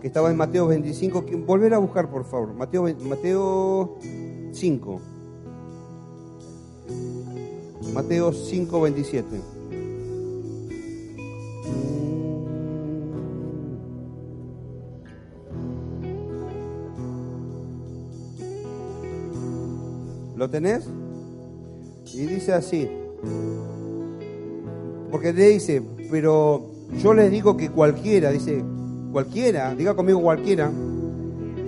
[0.02, 3.99] que estaba en Mateo 25, volver a buscar por favor, Mateo, Mateo
[4.52, 5.02] 5.
[7.93, 9.28] Mateo 5, 27.
[20.36, 20.89] ¿Lo tenés?
[22.14, 22.89] Y dice así,
[25.12, 28.64] porque le dice, pero yo les digo que cualquiera, dice,
[29.12, 30.72] cualquiera, diga conmigo cualquiera,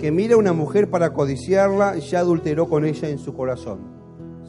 [0.00, 3.78] que mire a una mujer para codiciarla, ya adulteró con ella en su corazón.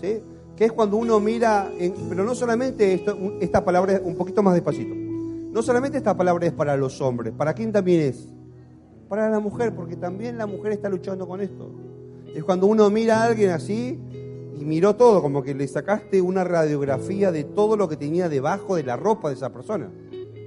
[0.02, 0.20] ¿Sí?
[0.56, 1.70] Que es cuando uno mira,
[2.10, 6.54] pero no solamente esto, esta palabra, un poquito más despacito, no solamente esta palabra es
[6.54, 8.28] para los hombres, ¿para quién también es?
[9.10, 11.72] Para la mujer, porque también la mujer está luchando con esto.
[12.34, 14.00] Es cuando uno mira a alguien así
[14.58, 18.76] y miró todo, como que le sacaste una radiografía de todo lo que tenía debajo
[18.76, 19.90] de la ropa de esa persona.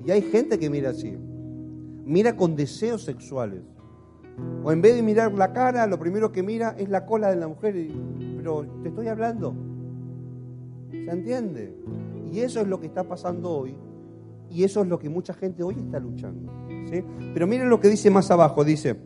[0.05, 1.16] Y hay gente que mira así
[2.09, 3.62] mira con deseos sexuales.
[4.64, 7.36] O en vez de mirar la cara, lo primero que mira es la cola de
[7.36, 7.74] la mujer.
[8.36, 9.54] Pero te estoy hablando.
[10.90, 11.76] ¿Se entiende?
[12.32, 13.76] Y eso es lo que está pasando hoy.
[14.50, 16.50] Y eso es lo que mucha gente hoy está luchando.
[16.90, 17.04] ¿sí?
[17.34, 18.64] Pero miren lo que dice más abajo.
[18.64, 18.96] Dice,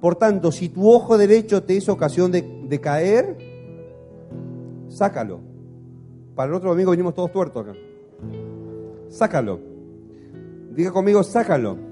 [0.00, 3.38] por tanto, si tu ojo derecho te es ocasión de, caer,
[4.88, 5.40] sácalo.
[6.34, 7.78] Para el otro domingo venimos todos tuertos acá.
[9.08, 9.60] Sácalo.
[10.74, 11.89] Diga conmigo, sácalo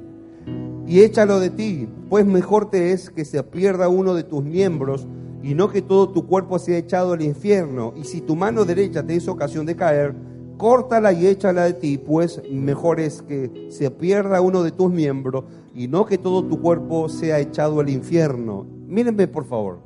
[0.89, 5.07] y échalo de ti, pues mejor te es que se pierda uno de tus miembros
[5.43, 7.93] y no que todo tu cuerpo sea echado al infierno.
[7.95, 10.15] Y si tu mano derecha te es ocasión de caer,
[10.57, 15.45] córtala y échala de ti, pues mejor es que se pierda uno de tus miembros
[15.75, 18.67] y no que todo tu cuerpo sea echado al infierno.
[18.87, 19.81] Mírenme por favor.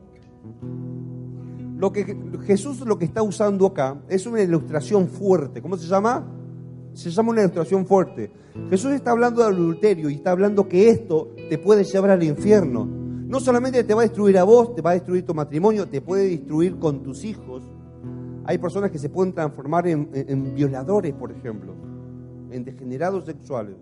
[1.78, 5.60] Lo que Jesús lo que está usando acá es una ilustración fuerte.
[5.60, 6.24] ¿Cómo se llama?
[6.94, 8.30] Se llama una ilustración fuerte.
[8.68, 12.84] Jesús está hablando de adulterio y está hablando que esto te puede llevar al infierno.
[12.84, 16.02] No solamente te va a destruir a vos, te va a destruir tu matrimonio, te
[16.02, 17.62] puede destruir con tus hijos.
[18.44, 21.74] Hay personas que se pueden transformar en, en violadores, por ejemplo,
[22.50, 23.76] en degenerados sexuales.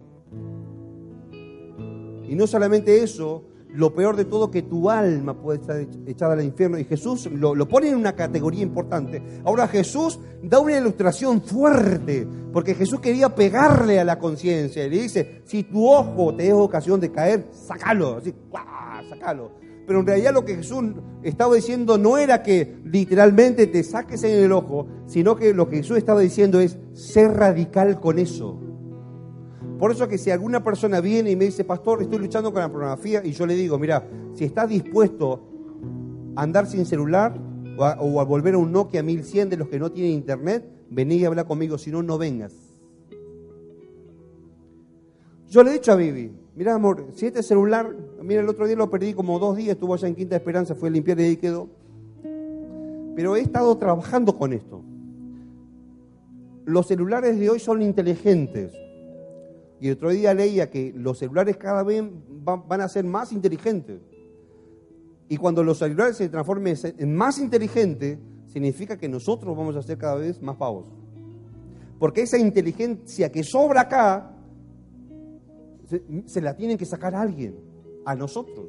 [2.28, 3.42] Y no solamente eso,
[3.74, 6.78] lo peor de todo que tu alma puede estar echada al infierno.
[6.78, 9.22] Y Jesús lo, pone en una categoría importante.
[9.44, 14.84] Ahora Jesús da una ilustración fuerte, porque Jesús quería pegarle a la conciencia.
[14.84, 18.16] Y le dice, si tu ojo te es ocasión de caer, sácalo.
[18.16, 18.34] Así,
[19.08, 19.52] sácalo.
[19.86, 20.84] Pero en realidad lo que Jesús
[21.22, 25.78] estaba diciendo no era que literalmente te saques en el ojo, sino que lo que
[25.78, 28.69] Jesús estaba diciendo es ser radical con eso.
[29.80, 32.68] Por eso que si alguna persona viene y me dice, pastor, estoy luchando con la
[32.68, 35.40] pornografía, y yo le digo, mira, si estás dispuesto
[36.36, 37.34] a andar sin celular
[37.78, 41.24] o a, volver a un Nokia 1100 de los que no tienen internet, vení y
[41.24, 42.52] habla conmigo, si no, no vengas.
[45.48, 48.76] Yo le he dicho a Vivi, mira amor, si este celular, mira el otro día
[48.76, 51.36] lo perdí como dos días, estuvo allá en Quinta Esperanza, fue a limpiar y ahí
[51.38, 51.70] quedó.
[53.16, 54.82] Pero he estado trabajando con esto.
[56.66, 58.74] Los celulares de hoy son inteligentes.
[59.80, 64.00] Y otro día leía que los celulares cada vez van a ser más inteligentes.
[65.28, 69.96] Y cuando los celulares se transformen en más inteligentes, significa que nosotros vamos a ser
[69.96, 70.84] cada vez más pavos.
[71.98, 74.36] Porque esa inteligencia que sobra acá,
[76.26, 77.56] se, la tienen que sacar alguien,
[78.04, 78.66] a nosotros.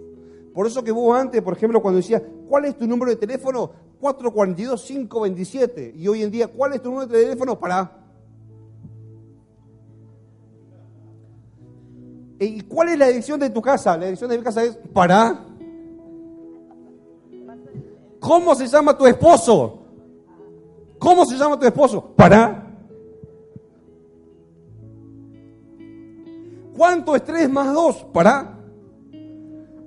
[0.53, 3.71] Por eso que vos antes, por ejemplo, cuando decías, ¿cuál es tu número de teléfono?
[4.01, 5.93] 442-527.
[5.95, 7.59] Y hoy en día, ¿cuál es tu número de teléfono?
[7.59, 8.00] Para.
[12.43, 13.95] ¿Y cuál es la edición de tu casa?
[13.95, 15.45] La edición de mi casa es para.
[18.19, 19.85] ¿Cómo se llama tu esposo?
[20.97, 22.13] ¿Cómo se llama tu esposo?
[22.15, 22.67] Para.
[26.75, 28.05] ¿Cuánto es 3 más 2?
[28.11, 28.57] Para.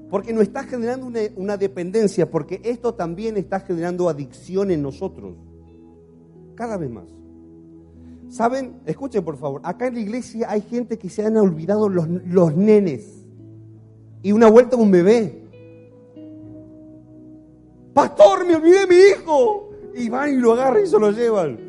[0.09, 5.35] Porque no está generando una, una, dependencia, porque esto también está generando adicción en nosotros.
[6.55, 7.09] Cada vez más.
[8.35, 8.81] ¿Saben?
[8.85, 9.61] Escuchen por favor.
[9.63, 13.25] Acá en la iglesia hay gente que se han olvidado los, los nenes.
[14.25, 15.45] Y una vuelta un bebé.
[17.93, 19.71] Pastor, me olvidé de mi hijo.
[19.95, 21.61] Y van y lo agarran y se lo llevan.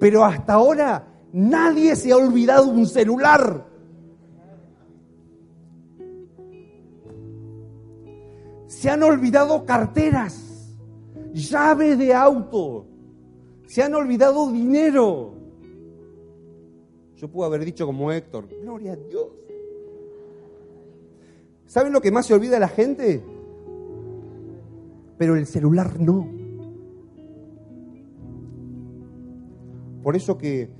[0.00, 3.64] Pero hasta ahora nadie se ha olvidado un celular.
[8.66, 10.74] Se han olvidado carteras,
[11.32, 12.86] llaves de auto.
[13.68, 15.37] Se han olvidado dinero.
[17.18, 19.28] Yo puedo haber dicho como Héctor, gloria a Dios.
[21.66, 23.22] ¿Saben lo que más se olvida la gente?
[25.18, 26.26] pero el celular no.
[30.02, 30.70] Por eso que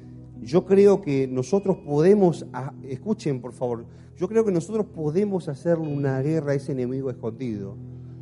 [0.41, 2.47] yo creo que nosotros podemos,
[2.85, 3.85] escuchen por favor,
[4.17, 7.77] yo creo que nosotros podemos hacerle una guerra a ese enemigo escondido,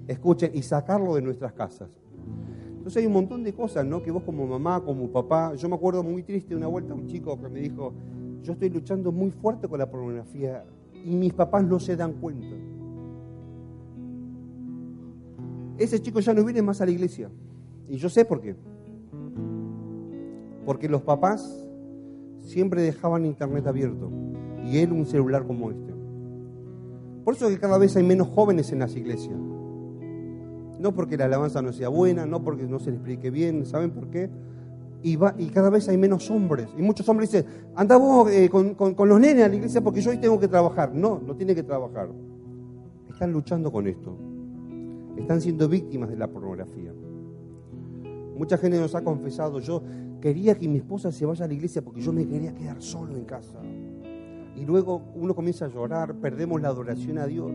[0.08, 1.90] escuchen, y sacarlo de nuestras casas.
[2.86, 4.00] Entonces hay un montón de cosas, ¿no?
[4.00, 7.36] Que vos como mamá, como papá, yo me acuerdo muy triste una vuelta un chico
[7.36, 7.92] que me dijo,
[8.44, 10.64] yo estoy luchando muy fuerte con la pornografía
[11.04, 12.54] y mis papás no se dan cuenta
[15.78, 17.28] ese chico ya no viene más a la iglesia.
[17.88, 18.54] Y yo sé por qué.
[20.64, 21.66] Porque los papás
[22.40, 24.10] siempre dejaban internet abierto
[24.64, 25.92] y él un celular como este.
[27.24, 29.36] Por eso que cada vez hay menos jóvenes en las iglesias.
[30.78, 33.90] No porque la alabanza no sea buena, no porque no se les explique bien, ¿saben
[33.90, 34.30] por qué?
[35.02, 36.68] Y, va, y cada vez hay menos hombres.
[36.76, 40.00] Y muchos hombres dicen, anda vos eh, con, con los nenes a la iglesia porque
[40.00, 40.94] yo hoy tengo que trabajar.
[40.94, 42.08] No, no tiene que trabajar.
[43.08, 44.16] Están luchando con esto
[45.16, 46.92] están siendo víctimas de la pornografía.
[48.36, 49.82] Mucha gente nos ha confesado, yo
[50.20, 53.16] quería que mi esposa se vaya a la iglesia porque yo me quería quedar solo
[53.16, 53.58] en casa.
[54.54, 57.50] Y luego uno comienza a llorar, perdemos la adoración a Dios.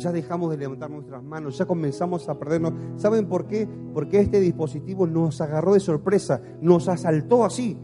[0.00, 2.72] Ya dejamos de levantar nuestras manos, ya comenzamos a perdernos.
[2.96, 3.68] ¿Saben por qué?
[3.92, 7.76] Porque este dispositivo nos agarró de sorpresa, nos asaltó así.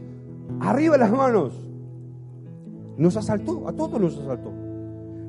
[0.59, 1.53] Arriba las manos.
[2.97, 4.51] Nos asaltó, a todos nos asaltó.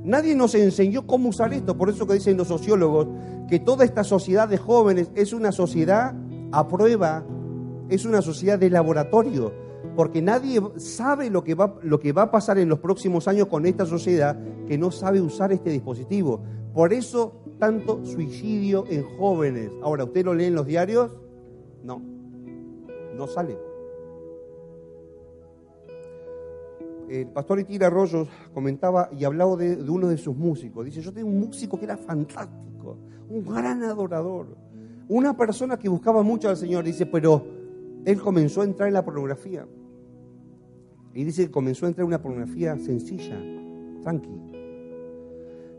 [0.02, 3.08] Nadie nos enseñó cómo usar esto, por eso que dicen los sociólogos
[3.48, 6.14] que toda esta sociedad de jóvenes es una sociedad
[6.50, 7.24] a prueba,
[7.90, 9.52] es una sociedad de laboratorio,
[9.96, 13.48] porque nadie sabe lo que, va, lo que va a pasar en los próximos años
[13.48, 16.40] con esta sociedad que no sabe usar este dispositivo.
[16.72, 19.70] Por eso tanto suicidio en jóvenes.
[19.82, 21.10] Ahora, ¿usted lo lee en los diarios?
[21.82, 22.00] No,
[23.16, 23.68] no sale.
[27.08, 30.84] el pastor Itira Arroyos comentaba y hablaba de, uno de sus músicos.
[30.84, 32.98] Dice, yo tengo un músico que era fantástico,
[33.28, 34.56] un gran adorador,
[35.08, 36.84] una persona que buscaba mucho al Señor.
[36.84, 37.46] Dice, pero
[38.04, 39.66] él comenzó a entrar en la pornografía.
[41.14, 43.40] Y dice que comenzó a entrar en una pornografía sencilla,
[44.02, 44.57] tranqui.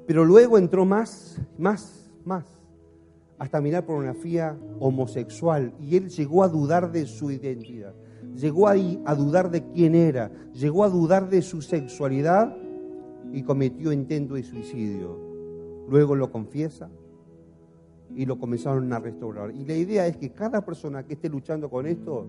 [0.10, 2.43] Pero luego entró más, más, más,
[3.38, 5.72] hasta mirar pornografía homosexual.
[5.80, 7.93] Y él llegó a dudar de su identidad
[8.36, 12.55] llegó ahí a dudar de quién era, llegó a dudar de su sexualidad
[13.32, 15.18] y cometió intento de suicidio.
[15.89, 16.89] Luego lo confiesa
[18.16, 19.51] y lo comenzaron a restaurar.
[19.51, 22.28] Y la idea es que cada persona que esté luchando con esto,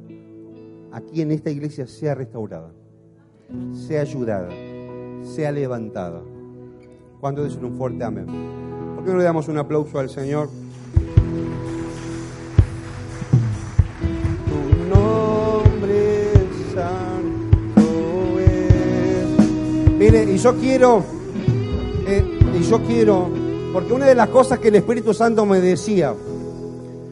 [0.92, 2.72] aquí en esta iglesia sea restaurada,
[3.72, 4.50] sea ayudada,
[5.22, 6.22] sea levantada.
[7.20, 8.26] Cuando dicen un fuerte amén?
[8.94, 10.48] ¿Por qué no le damos un aplauso al Señor?
[19.98, 21.04] Mire, y yo quiero,
[22.06, 22.24] eh,
[22.58, 23.28] y yo quiero,
[23.74, 26.14] porque una de las cosas que el Espíritu Santo me decía,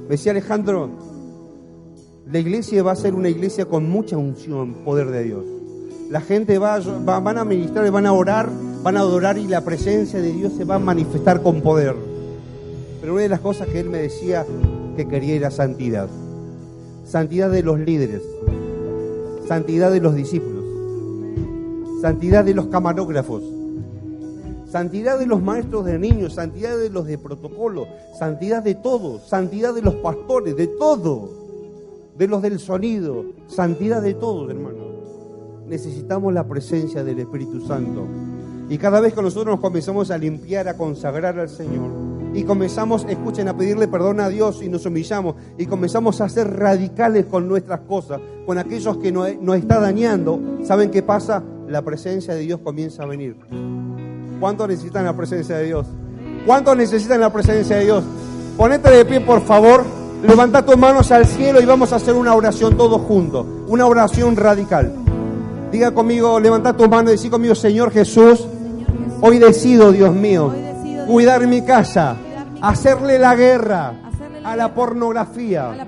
[0.05, 0.89] me decía Alejandro,
[2.33, 5.45] la iglesia va a ser una iglesia con mucha unción, poder de Dios.
[6.09, 8.49] La gente va, van a ministrar, van a orar
[8.83, 11.95] van a adorar y la presencia de Dios se va a manifestar con poder.
[13.01, 14.47] Pero una de las cosas que él me decía
[14.97, 16.09] que quería era santidad.
[17.05, 18.23] Santidad de los líderes,
[19.47, 20.65] santidad de los discípulos,
[22.03, 23.43] santidad de los camarógrafos,
[24.71, 27.87] santidad de los maestros de niños, santidad de los de protocolo,
[28.19, 31.31] santidad de todos, santidad de los pastores, de todo,
[32.19, 34.89] de los del sonido, santidad de todos, hermano.
[35.67, 38.07] Necesitamos la presencia del Espíritu Santo.
[38.69, 41.91] Y cada vez que nosotros nos comenzamos a limpiar, a consagrar al Señor,
[42.35, 46.57] y comenzamos, escuchen, a pedirle perdón a Dios y nos humillamos, y comenzamos a ser
[46.57, 51.43] radicales con nuestras cosas, con aquellos que nos, nos está dañando, ¿saben qué pasa?
[51.67, 53.37] La presencia de Dios comienza a venir.
[54.41, 55.87] ¿Cuántos necesitan la presencia de Dios?
[56.47, 58.05] ¿Cuántos necesitan la presencia de Dios?
[58.57, 59.85] Ponete de pie, por favor.
[60.23, 63.47] Levanta tus manos al cielo y vamos a hacer una oración todos juntos.
[63.69, 64.93] Una oración radical.
[65.71, 68.47] Diga conmigo, levanta tus manos y decir conmigo, Señor Jesús,
[69.21, 70.55] hoy decido, Dios mío,
[71.07, 72.17] cuidar mi casa,
[72.61, 73.95] hacerle la guerra
[74.45, 75.87] a la pornografía,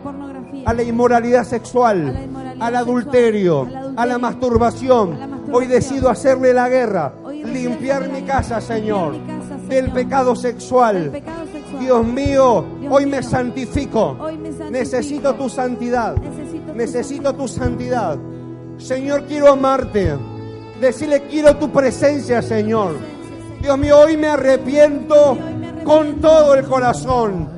[0.67, 2.29] a la inmoralidad sexual,
[2.59, 3.67] al adulterio,
[3.97, 5.41] a la masturbación.
[5.53, 7.13] Hoy decido hacerle la guerra
[7.45, 9.15] limpiar mi casa, Señor,
[9.69, 11.23] del pecado sexual.
[11.79, 14.17] Dios mío, hoy me santifico.
[14.71, 16.17] Necesito tu santidad.
[16.75, 18.19] Necesito tu santidad.
[18.79, 20.17] Señor, quiero amarte.
[20.81, 22.97] Decirle, quiero tu presencia, Señor.
[23.61, 25.37] Dios mío, hoy me arrepiento
[25.85, 27.49] con todo el corazón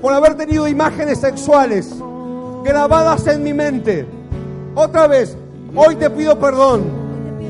[0.00, 1.94] por haber tenido imágenes sexuales
[2.64, 4.06] grabadas en mi mente.
[4.74, 5.36] Otra vez,
[5.74, 6.84] hoy te pido perdón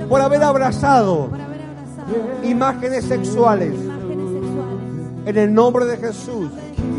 [0.09, 1.30] por haber abrazado
[2.42, 3.74] imágenes sexuales.
[5.24, 6.51] En el nombre de Jesús,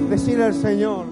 [0.10, 1.06] decirle al Señor,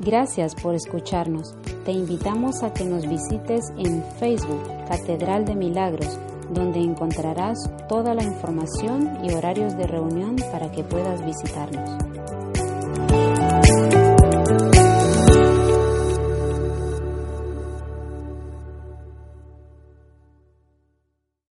[0.00, 1.54] Gracias por escucharnos.
[1.84, 6.18] Te invitamos a que nos visites en Facebook, Catedral de Milagros
[6.52, 11.90] donde encontrarás toda la información y horarios de reunión para que puedas visitarnos.